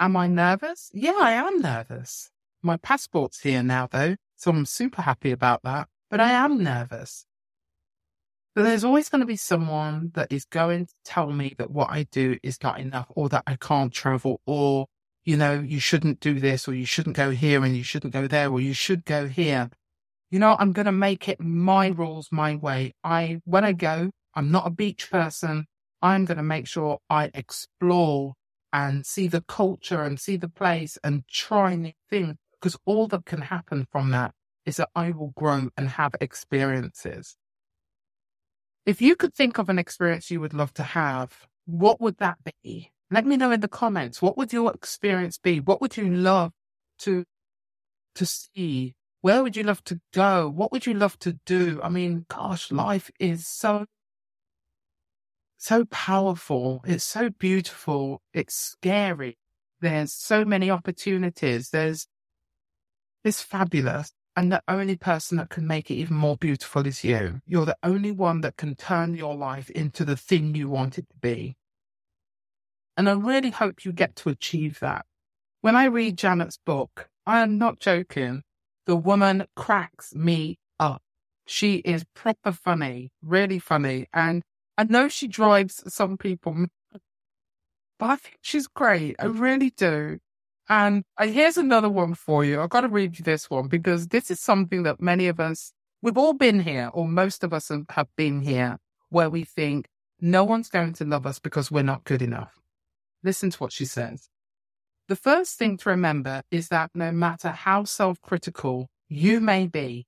Am 0.00 0.16
I 0.16 0.26
nervous? 0.26 0.90
Yeah, 0.92 1.18
I 1.18 1.32
am 1.32 1.60
nervous. 1.60 2.30
My 2.62 2.76
passport's 2.78 3.40
here 3.40 3.62
now, 3.62 3.88
though, 3.90 4.16
so 4.36 4.50
I'm 4.50 4.66
super 4.66 5.02
happy 5.02 5.30
about 5.30 5.62
that. 5.64 5.88
But 6.10 6.20
I 6.20 6.30
am 6.32 6.62
nervous. 6.62 7.26
But 8.54 8.62
there's 8.62 8.84
always 8.84 9.08
going 9.08 9.20
to 9.20 9.26
be 9.26 9.36
someone 9.36 10.12
that 10.14 10.32
is 10.32 10.44
going 10.44 10.86
to 10.86 10.94
tell 11.04 11.30
me 11.30 11.54
that 11.58 11.70
what 11.70 11.90
I 11.90 12.04
do 12.04 12.38
is 12.42 12.62
not 12.62 12.78
enough 12.78 13.06
or 13.10 13.28
that 13.30 13.42
I 13.46 13.56
can't 13.56 13.92
travel 13.92 14.40
or 14.46 14.86
you 15.24 15.36
know, 15.36 15.60
you 15.60 15.80
shouldn't 15.80 16.20
do 16.20 16.38
this 16.38 16.68
or 16.68 16.74
you 16.74 16.84
shouldn't 16.84 17.16
go 17.16 17.30
here 17.30 17.64
and 17.64 17.76
you 17.76 17.82
shouldn't 17.82 18.12
go 18.12 18.26
there 18.26 18.50
or 18.50 18.60
you 18.60 18.74
should 18.74 19.04
go 19.04 19.26
here. 19.26 19.70
You 20.30 20.38
know, 20.38 20.56
I'm 20.58 20.72
going 20.72 20.86
to 20.86 20.92
make 20.92 21.28
it 21.28 21.40
my 21.40 21.88
rules, 21.88 22.28
my 22.30 22.56
way. 22.56 22.92
I, 23.02 23.40
when 23.44 23.64
I 23.64 23.72
go, 23.72 24.10
I'm 24.34 24.50
not 24.50 24.66
a 24.66 24.70
beach 24.70 25.10
person. 25.10 25.66
I'm 26.02 26.24
going 26.24 26.36
to 26.36 26.42
make 26.42 26.66
sure 26.66 26.98
I 27.08 27.30
explore 27.32 28.34
and 28.72 29.06
see 29.06 29.28
the 29.28 29.40
culture 29.42 30.02
and 30.02 30.18
see 30.20 30.36
the 30.36 30.48
place 30.48 30.98
and 31.02 31.26
try 31.28 31.74
new 31.76 31.92
things 32.10 32.36
because 32.60 32.76
all 32.84 33.06
that 33.08 33.24
can 33.24 33.42
happen 33.42 33.86
from 33.90 34.10
that 34.10 34.32
is 34.66 34.76
that 34.76 34.88
I 34.94 35.12
will 35.12 35.32
grow 35.36 35.68
and 35.76 35.88
have 35.90 36.14
experiences. 36.20 37.36
If 38.84 39.00
you 39.00 39.16
could 39.16 39.34
think 39.34 39.58
of 39.58 39.68
an 39.68 39.78
experience 39.78 40.30
you 40.30 40.40
would 40.40 40.54
love 40.54 40.74
to 40.74 40.82
have, 40.82 41.46
what 41.66 42.00
would 42.00 42.18
that 42.18 42.38
be? 42.62 42.90
Let 43.10 43.26
me 43.26 43.36
know 43.36 43.50
in 43.52 43.60
the 43.60 43.68
comments. 43.68 44.22
What 44.22 44.36
would 44.36 44.52
your 44.52 44.72
experience 44.72 45.38
be? 45.38 45.60
What 45.60 45.80
would 45.80 45.96
you 45.96 46.08
love 46.08 46.52
to 47.00 47.24
to 48.14 48.26
see? 48.26 48.94
Where 49.20 49.42
would 49.42 49.56
you 49.56 49.62
love 49.62 49.82
to 49.84 50.00
go? 50.12 50.48
What 50.48 50.72
would 50.72 50.86
you 50.86 50.94
love 50.94 51.18
to 51.20 51.38
do? 51.46 51.80
I 51.82 51.88
mean, 51.88 52.26
gosh, 52.28 52.70
life 52.70 53.10
is 53.18 53.46
so 53.46 53.86
so 55.58 55.84
powerful. 55.86 56.82
It's 56.86 57.04
so 57.04 57.30
beautiful. 57.30 58.20
It's 58.32 58.54
scary. 58.54 59.38
There's 59.80 60.12
so 60.12 60.44
many 60.44 60.70
opportunities. 60.70 61.70
There's 61.70 62.06
it's 63.24 63.40
fabulous. 63.40 64.12
And 64.36 64.50
the 64.50 64.62
only 64.66 64.96
person 64.96 65.38
that 65.38 65.48
can 65.48 65.66
make 65.66 65.90
it 65.90 65.94
even 65.94 66.16
more 66.16 66.36
beautiful 66.36 66.86
is 66.86 67.04
you. 67.04 67.40
You're 67.46 67.66
the 67.66 67.76
only 67.82 68.10
one 68.10 68.40
that 68.40 68.56
can 68.56 68.74
turn 68.74 69.14
your 69.14 69.36
life 69.36 69.70
into 69.70 70.04
the 70.04 70.16
thing 70.16 70.54
you 70.54 70.68
want 70.68 70.98
it 70.98 71.08
to 71.08 71.16
be. 71.20 71.56
And 72.96 73.08
I 73.08 73.12
really 73.12 73.50
hope 73.50 73.84
you 73.84 73.92
get 73.92 74.16
to 74.16 74.28
achieve 74.28 74.80
that. 74.80 75.04
When 75.60 75.76
I 75.76 75.86
read 75.86 76.18
Janet's 76.18 76.58
book, 76.64 77.08
I 77.26 77.40
am 77.40 77.58
not 77.58 77.80
joking. 77.80 78.42
The 78.86 78.96
woman 78.96 79.46
cracks 79.56 80.14
me 80.14 80.58
up. 80.78 81.02
She 81.46 81.76
is 81.76 82.04
proper 82.14 82.52
funny, 82.52 83.10
really 83.22 83.58
funny. 83.58 84.06
And 84.12 84.42
I 84.76 84.84
know 84.84 85.08
she 85.08 85.26
drives 85.26 85.82
some 85.92 86.16
people, 86.16 86.66
but 87.98 88.10
I 88.10 88.16
think 88.16 88.38
she's 88.42 88.66
great. 88.66 89.16
I 89.18 89.26
really 89.26 89.70
do. 89.70 90.18
And 90.68 91.04
uh, 91.18 91.26
here's 91.26 91.58
another 91.58 91.90
one 91.90 92.14
for 92.14 92.44
you. 92.44 92.60
I've 92.60 92.70
got 92.70 92.82
to 92.82 92.88
read 92.88 93.18
you 93.18 93.24
this 93.24 93.50
one 93.50 93.68
because 93.68 94.08
this 94.08 94.30
is 94.30 94.40
something 94.40 94.82
that 94.84 95.00
many 95.00 95.28
of 95.28 95.38
us, 95.38 95.72
we've 96.00 96.16
all 96.16 96.32
been 96.32 96.60
here, 96.60 96.90
or 96.94 97.06
most 97.06 97.44
of 97.44 97.52
us 97.52 97.70
have 97.90 98.08
been 98.16 98.40
here, 98.40 98.78
where 99.10 99.28
we 99.28 99.44
think 99.44 99.88
no 100.20 100.44
one's 100.44 100.70
going 100.70 100.94
to 100.94 101.04
love 101.04 101.26
us 101.26 101.38
because 101.38 101.70
we're 101.70 101.82
not 101.82 102.04
good 102.04 102.22
enough. 102.22 102.63
Listen 103.24 103.50
to 103.50 103.58
what 103.58 103.72
she 103.72 103.86
says. 103.86 104.28
The 105.08 105.16
first 105.16 105.58
thing 105.58 105.76
to 105.78 105.88
remember 105.90 106.42
is 106.50 106.68
that 106.68 106.90
no 106.94 107.10
matter 107.10 107.48
how 107.50 107.84
self 107.84 108.20
critical 108.22 108.88
you 109.08 109.40
may 109.40 109.66
be, 109.66 110.06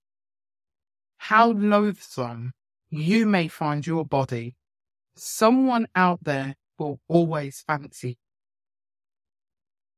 how 1.19 1.53
loathsome 1.53 2.53
you 2.91 3.27
may 3.27 3.49
find 3.49 3.87
your 3.87 4.05
body, 4.05 4.55
someone 5.17 5.87
out 5.95 6.21
there 6.23 6.55
will 6.79 7.01
always 7.09 7.65
fancy. 7.67 8.19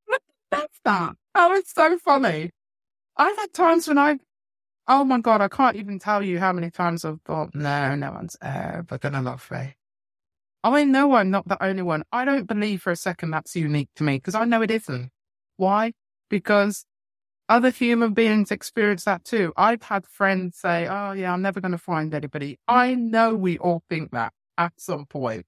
That's 0.50 0.80
that. 0.84 1.14
Oh, 1.34 1.52
it's 1.54 1.74
so 1.74 1.98
funny. 1.98 2.50
I've 3.16 3.36
had 3.36 3.52
times 3.52 3.88
when 3.88 3.98
I, 3.98 4.18
oh 4.88 5.04
my 5.04 5.20
God, 5.20 5.40
I 5.40 5.48
can't 5.48 5.76
even 5.76 5.98
tell 5.98 6.22
you 6.22 6.38
how 6.38 6.52
many 6.52 6.70
times 6.70 7.04
I've 7.04 7.20
thought, 7.22 7.54
no, 7.54 7.94
no 7.96 8.12
one's 8.12 8.36
ever 8.42 8.98
going 8.98 9.14
to 9.14 9.22
love 9.22 9.48
me. 9.50 9.74
I 10.64 10.84
know 10.84 11.14
I'm 11.14 11.30
not 11.30 11.48
the 11.48 11.62
only 11.62 11.82
one. 11.82 12.02
I 12.12 12.24
don't 12.24 12.46
believe 12.46 12.82
for 12.82 12.90
a 12.90 12.96
second 12.96 13.30
that's 13.30 13.54
unique 13.54 13.90
to 13.96 14.02
me 14.02 14.16
because 14.16 14.34
I 14.34 14.44
know 14.44 14.62
it 14.62 14.70
isn't. 14.70 15.10
Why? 15.56 15.92
Because 16.28 16.84
other 17.48 17.70
human 17.70 18.12
beings 18.12 18.50
experience 18.50 19.04
that 19.04 19.24
too. 19.24 19.52
I've 19.56 19.82
had 19.82 20.06
friends 20.06 20.58
say, 20.58 20.86
Oh, 20.88 21.12
yeah, 21.12 21.32
I'm 21.32 21.42
never 21.42 21.60
going 21.60 21.72
to 21.72 21.78
find 21.78 22.12
anybody. 22.12 22.58
I 22.66 22.94
know 22.94 23.34
we 23.34 23.58
all 23.58 23.82
think 23.88 24.10
that 24.10 24.32
at 24.56 24.72
some 24.78 25.06
point. 25.06 25.46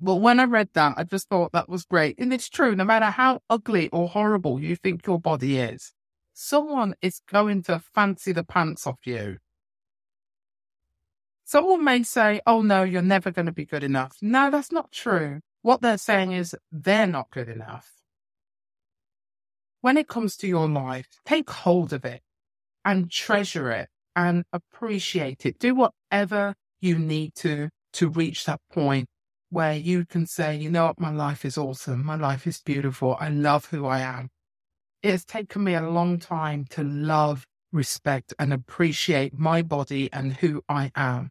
But 0.00 0.16
when 0.16 0.40
I 0.40 0.44
read 0.44 0.70
that, 0.74 0.94
I 0.96 1.04
just 1.04 1.28
thought 1.28 1.52
that 1.52 1.68
was 1.68 1.84
great. 1.84 2.18
And 2.18 2.32
it's 2.32 2.48
true, 2.48 2.74
no 2.74 2.84
matter 2.84 3.06
how 3.06 3.40
ugly 3.48 3.88
or 3.90 4.08
horrible 4.08 4.60
you 4.60 4.76
think 4.76 5.06
your 5.06 5.20
body 5.20 5.58
is, 5.58 5.92
someone 6.32 6.94
is 7.00 7.20
going 7.30 7.62
to 7.64 7.80
fancy 7.94 8.32
the 8.32 8.44
pants 8.44 8.86
off 8.86 8.98
you. 9.04 9.38
Someone 11.44 11.84
may 11.84 12.02
say, 12.02 12.40
oh 12.46 12.62
no, 12.62 12.82
you're 12.82 13.02
never 13.02 13.30
going 13.30 13.46
to 13.46 13.52
be 13.52 13.66
good 13.66 13.84
enough. 13.84 14.16
No, 14.22 14.50
that's 14.50 14.72
not 14.72 14.90
true. 14.90 15.40
What 15.60 15.82
they're 15.82 15.98
saying 15.98 16.32
is 16.32 16.56
they're 16.72 17.06
not 17.06 17.30
good 17.30 17.48
enough. 17.48 17.90
When 19.82 19.98
it 19.98 20.08
comes 20.08 20.36
to 20.38 20.46
your 20.46 20.68
life, 20.68 21.08
take 21.26 21.50
hold 21.50 21.92
of 21.92 22.06
it 22.06 22.22
and 22.84 23.10
treasure 23.10 23.70
it 23.70 23.88
and 24.16 24.44
appreciate 24.52 25.44
it. 25.44 25.58
Do 25.58 25.74
whatever 25.74 26.54
you 26.80 26.98
need 26.98 27.34
to 27.36 27.68
to 27.94 28.08
reach 28.08 28.46
that 28.46 28.60
point 28.72 29.06
where 29.50 29.74
you 29.74 30.06
can 30.06 30.26
say, 30.26 30.56
you 30.56 30.70
know 30.70 30.86
what, 30.86 30.98
my 30.98 31.10
life 31.10 31.44
is 31.44 31.58
awesome. 31.58 32.04
My 32.04 32.16
life 32.16 32.46
is 32.46 32.60
beautiful. 32.62 33.16
I 33.20 33.28
love 33.28 33.66
who 33.66 33.86
I 33.86 34.00
am. 34.00 34.30
It 35.02 35.10
has 35.10 35.24
taken 35.24 35.62
me 35.62 35.74
a 35.74 35.88
long 35.88 36.18
time 36.18 36.64
to 36.70 36.82
love, 36.82 37.46
respect, 37.70 38.32
and 38.38 38.52
appreciate 38.52 39.38
my 39.38 39.60
body 39.62 40.10
and 40.12 40.32
who 40.32 40.62
I 40.68 40.90
am 40.96 41.30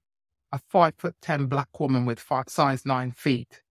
a 0.53 0.59
five 0.69 0.93
foot 0.97 1.15
10 1.21 1.47
black 1.47 1.79
woman 1.79 2.05
with 2.05 2.19
five, 2.19 2.45
size 2.47 2.85
nine 2.85 3.11
feet. 3.11 3.61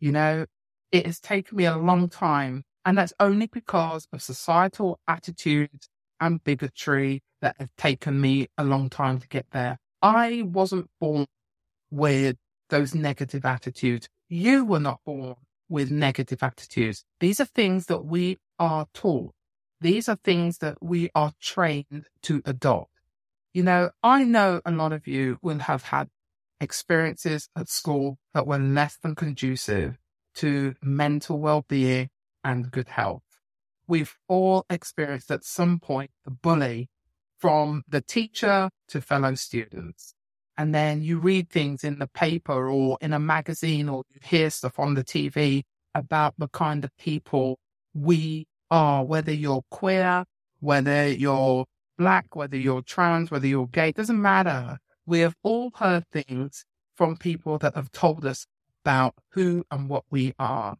You 0.00 0.10
know, 0.10 0.46
it 0.90 1.06
has 1.06 1.20
taken 1.20 1.56
me 1.56 1.66
a 1.66 1.76
long 1.76 2.08
time. 2.08 2.64
And 2.84 2.96
that's 2.96 3.12
only 3.20 3.46
because 3.46 4.08
of 4.12 4.22
societal 4.22 4.98
attitudes 5.06 5.90
and 6.18 6.42
bigotry 6.42 7.22
that 7.42 7.56
have 7.60 7.70
taken 7.76 8.20
me 8.20 8.48
a 8.56 8.64
long 8.64 8.88
time 8.88 9.20
to 9.20 9.28
get 9.28 9.46
there. 9.52 9.78
I 10.00 10.42
wasn't 10.46 10.88
born 10.98 11.26
with 11.90 12.36
those 12.70 12.94
negative 12.94 13.44
attitudes. 13.44 14.08
You 14.28 14.64
were 14.64 14.80
not 14.80 15.00
born 15.04 15.36
with 15.68 15.90
negative 15.90 16.42
attitudes. 16.42 17.04
These 17.20 17.40
are 17.40 17.44
things 17.44 17.86
that 17.86 18.06
we 18.06 18.38
are 18.58 18.86
taught. 18.94 19.32
These 19.80 20.08
are 20.08 20.18
things 20.24 20.58
that 20.58 20.78
we 20.82 21.10
are 21.14 21.32
trained 21.40 22.06
to 22.22 22.42
adopt. 22.46 22.90
You 23.52 23.62
know, 23.62 23.90
I 24.02 24.24
know 24.24 24.60
a 24.64 24.70
lot 24.70 24.92
of 24.92 25.06
you 25.06 25.38
will 25.42 25.58
have 25.58 25.82
had 25.84 26.08
experiences 26.60 27.48
at 27.56 27.68
school 27.68 28.18
that 28.34 28.46
were 28.46 28.58
less 28.58 28.96
than 29.02 29.14
conducive 29.14 29.96
to 30.34 30.74
mental 30.82 31.38
well-being 31.38 32.08
and 32.44 32.70
good 32.70 32.88
health. 32.88 33.22
We've 33.86 34.16
all 34.28 34.64
experienced 34.70 35.30
at 35.30 35.44
some 35.44 35.80
point 35.80 36.10
the 36.24 36.30
bully 36.30 36.88
from 37.38 37.82
the 37.88 38.00
teacher 38.00 38.70
to 38.88 39.00
fellow 39.00 39.34
students. 39.34 40.14
And 40.56 40.74
then 40.74 41.02
you 41.02 41.18
read 41.18 41.48
things 41.48 41.82
in 41.82 41.98
the 41.98 42.06
paper 42.06 42.68
or 42.68 42.98
in 43.00 43.12
a 43.12 43.18
magazine 43.18 43.88
or 43.88 44.04
you 44.10 44.20
hear 44.22 44.50
stuff 44.50 44.78
on 44.78 44.94
the 44.94 45.02
TV 45.02 45.62
about 45.94 46.34
the 46.38 46.48
kind 46.48 46.84
of 46.84 46.96
people 46.98 47.58
we 47.94 48.46
are, 48.70 49.04
whether 49.04 49.32
you're 49.32 49.64
queer, 49.70 50.24
whether 50.60 51.08
you're 51.08 51.64
black, 51.98 52.36
whether 52.36 52.56
you're 52.56 52.82
trans, 52.82 53.30
whether 53.30 53.46
you're 53.46 53.66
gay, 53.66 53.92
doesn't 53.92 54.20
matter. 54.20 54.78
We 55.10 55.20
have 55.20 55.34
all 55.42 55.72
heard 55.74 56.04
things 56.12 56.64
from 56.94 57.16
people 57.16 57.58
that 57.58 57.74
have 57.74 57.90
told 57.90 58.24
us 58.24 58.46
about 58.84 59.16
who 59.32 59.64
and 59.68 59.88
what 59.88 60.04
we 60.08 60.34
are. 60.38 60.76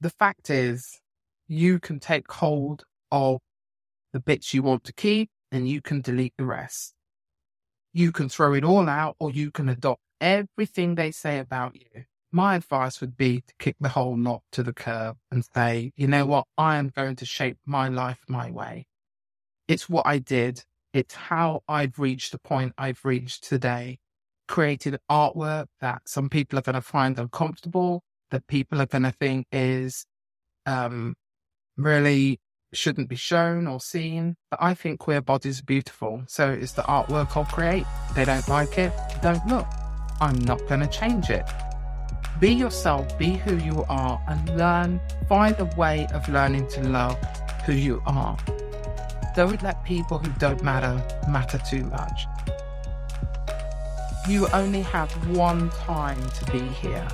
The 0.00 0.08
fact 0.08 0.48
is, 0.48 1.02
you 1.48 1.78
can 1.78 2.00
take 2.00 2.32
hold 2.32 2.84
of 3.12 3.40
the 4.14 4.20
bits 4.20 4.54
you 4.54 4.62
want 4.62 4.84
to 4.84 4.94
keep 4.94 5.28
and 5.52 5.68
you 5.68 5.82
can 5.82 6.00
delete 6.00 6.32
the 6.38 6.46
rest. 6.46 6.94
You 7.92 8.10
can 8.10 8.30
throw 8.30 8.54
it 8.54 8.64
all 8.64 8.88
out 8.88 9.16
or 9.20 9.30
you 9.30 9.50
can 9.50 9.68
adopt 9.68 10.00
everything 10.18 10.94
they 10.94 11.10
say 11.10 11.38
about 11.38 11.76
you. 11.76 12.04
My 12.32 12.54
advice 12.54 13.02
would 13.02 13.18
be 13.18 13.42
to 13.42 13.54
kick 13.58 13.76
the 13.80 13.90
whole 13.90 14.18
lot 14.18 14.40
to 14.52 14.62
the 14.62 14.72
curb 14.72 15.18
and 15.30 15.44
say, 15.54 15.92
you 15.94 16.06
know 16.06 16.24
what? 16.24 16.46
I 16.56 16.78
am 16.78 16.88
going 16.88 17.16
to 17.16 17.26
shape 17.26 17.58
my 17.66 17.88
life 17.88 18.24
my 18.26 18.50
way. 18.50 18.86
It's 19.68 19.90
what 19.90 20.06
I 20.06 20.16
did. 20.20 20.64
It's 20.92 21.14
how 21.14 21.62
I've 21.68 21.98
reached 21.98 22.32
the 22.32 22.38
point 22.38 22.72
I've 22.78 23.04
reached 23.04 23.44
today. 23.44 23.98
Created 24.46 24.98
artwork 25.10 25.66
that 25.80 26.02
some 26.06 26.28
people 26.30 26.58
are 26.58 26.62
going 26.62 26.74
to 26.74 26.80
find 26.80 27.18
uncomfortable, 27.18 28.02
that 28.30 28.46
people 28.46 28.80
are 28.80 28.86
going 28.86 29.02
to 29.02 29.12
think 29.12 29.46
is 29.52 30.06
um, 30.64 31.14
really 31.76 32.40
shouldn't 32.72 33.08
be 33.08 33.16
shown 33.16 33.66
or 33.66 33.80
seen. 33.80 34.36
But 34.50 34.62
I 34.62 34.74
think 34.74 35.00
queer 35.00 35.20
bodies 35.20 35.60
are 35.60 35.64
beautiful. 35.64 36.22
So 36.26 36.50
it's 36.50 36.72
the 36.72 36.82
artwork 36.82 37.36
I'll 37.36 37.44
create. 37.44 37.84
they 38.14 38.24
don't 38.24 38.46
like 38.48 38.78
it, 38.78 38.92
don't 39.22 39.46
look. 39.46 39.66
I'm 40.20 40.38
not 40.40 40.66
going 40.66 40.80
to 40.80 40.88
change 40.88 41.30
it. 41.30 41.44
Be 42.40 42.52
yourself, 42.52 43.18
be 43.18 43.34
who 43.34 43.56
you 43.56 43.84
are, 43.88 44.22
and 44.28 44.56
learn, 44.56 45.00
find 45.28 45.58
a 45.58 45.64
way 45.76 46.06
of 46.12 46.28
learning 46.28 46.68
to 46.68 46.82
love 46.88 47.18
who 47.66 47.72
you 47.72 48.02
are. 48.06 48.36
Don't 49.34 49.62
let 49.62 49.84
people 49.84 50.18
who 50.18 50.30
don't 50.38 50.62
matter 50.62 51.02
matter 51.28 51.58
too 51.58 51.84
much. 51.84 52.26
You 54.28 54.48
only 54.52 54.82
have 54.82 55.10
one 55.36 55.70
time 55.70 56.20
to 56.30 56.52
be 56.52 56.60
here. 56.60 57.06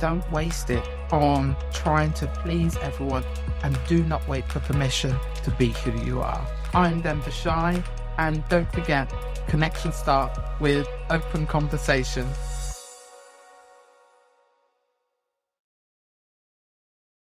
Don't 0.00 0.30
waste 0.30 0.70
it 0.70 0.86
on 1.10 1.56
trying 1.72 2.12
to 2.14 2.26
please 2.26 2.76
everyone 2.78 3.24
and 3.62 3.78
do 3.88 4.04
not 4.04 4.26
wait 4.28 4.44
for 4.50 4.60
permission 4.60 5.16
to 5.42 5.50
be 5.52 5.68
who 5.68 5.92
you 6.04 6.20
are. 6.20 6.46
I'm 6.74 7.00
Denver 7.00 7.30
Shai, 7.30 7.82
and 8.18 8.46
don't 8.48 8.70
forget, 8.72 9.12
connections 9.48 9.94
start 9.94 10.38
with 10.60 10.86
open 11.10 11.46
conversation. 11.46 12.26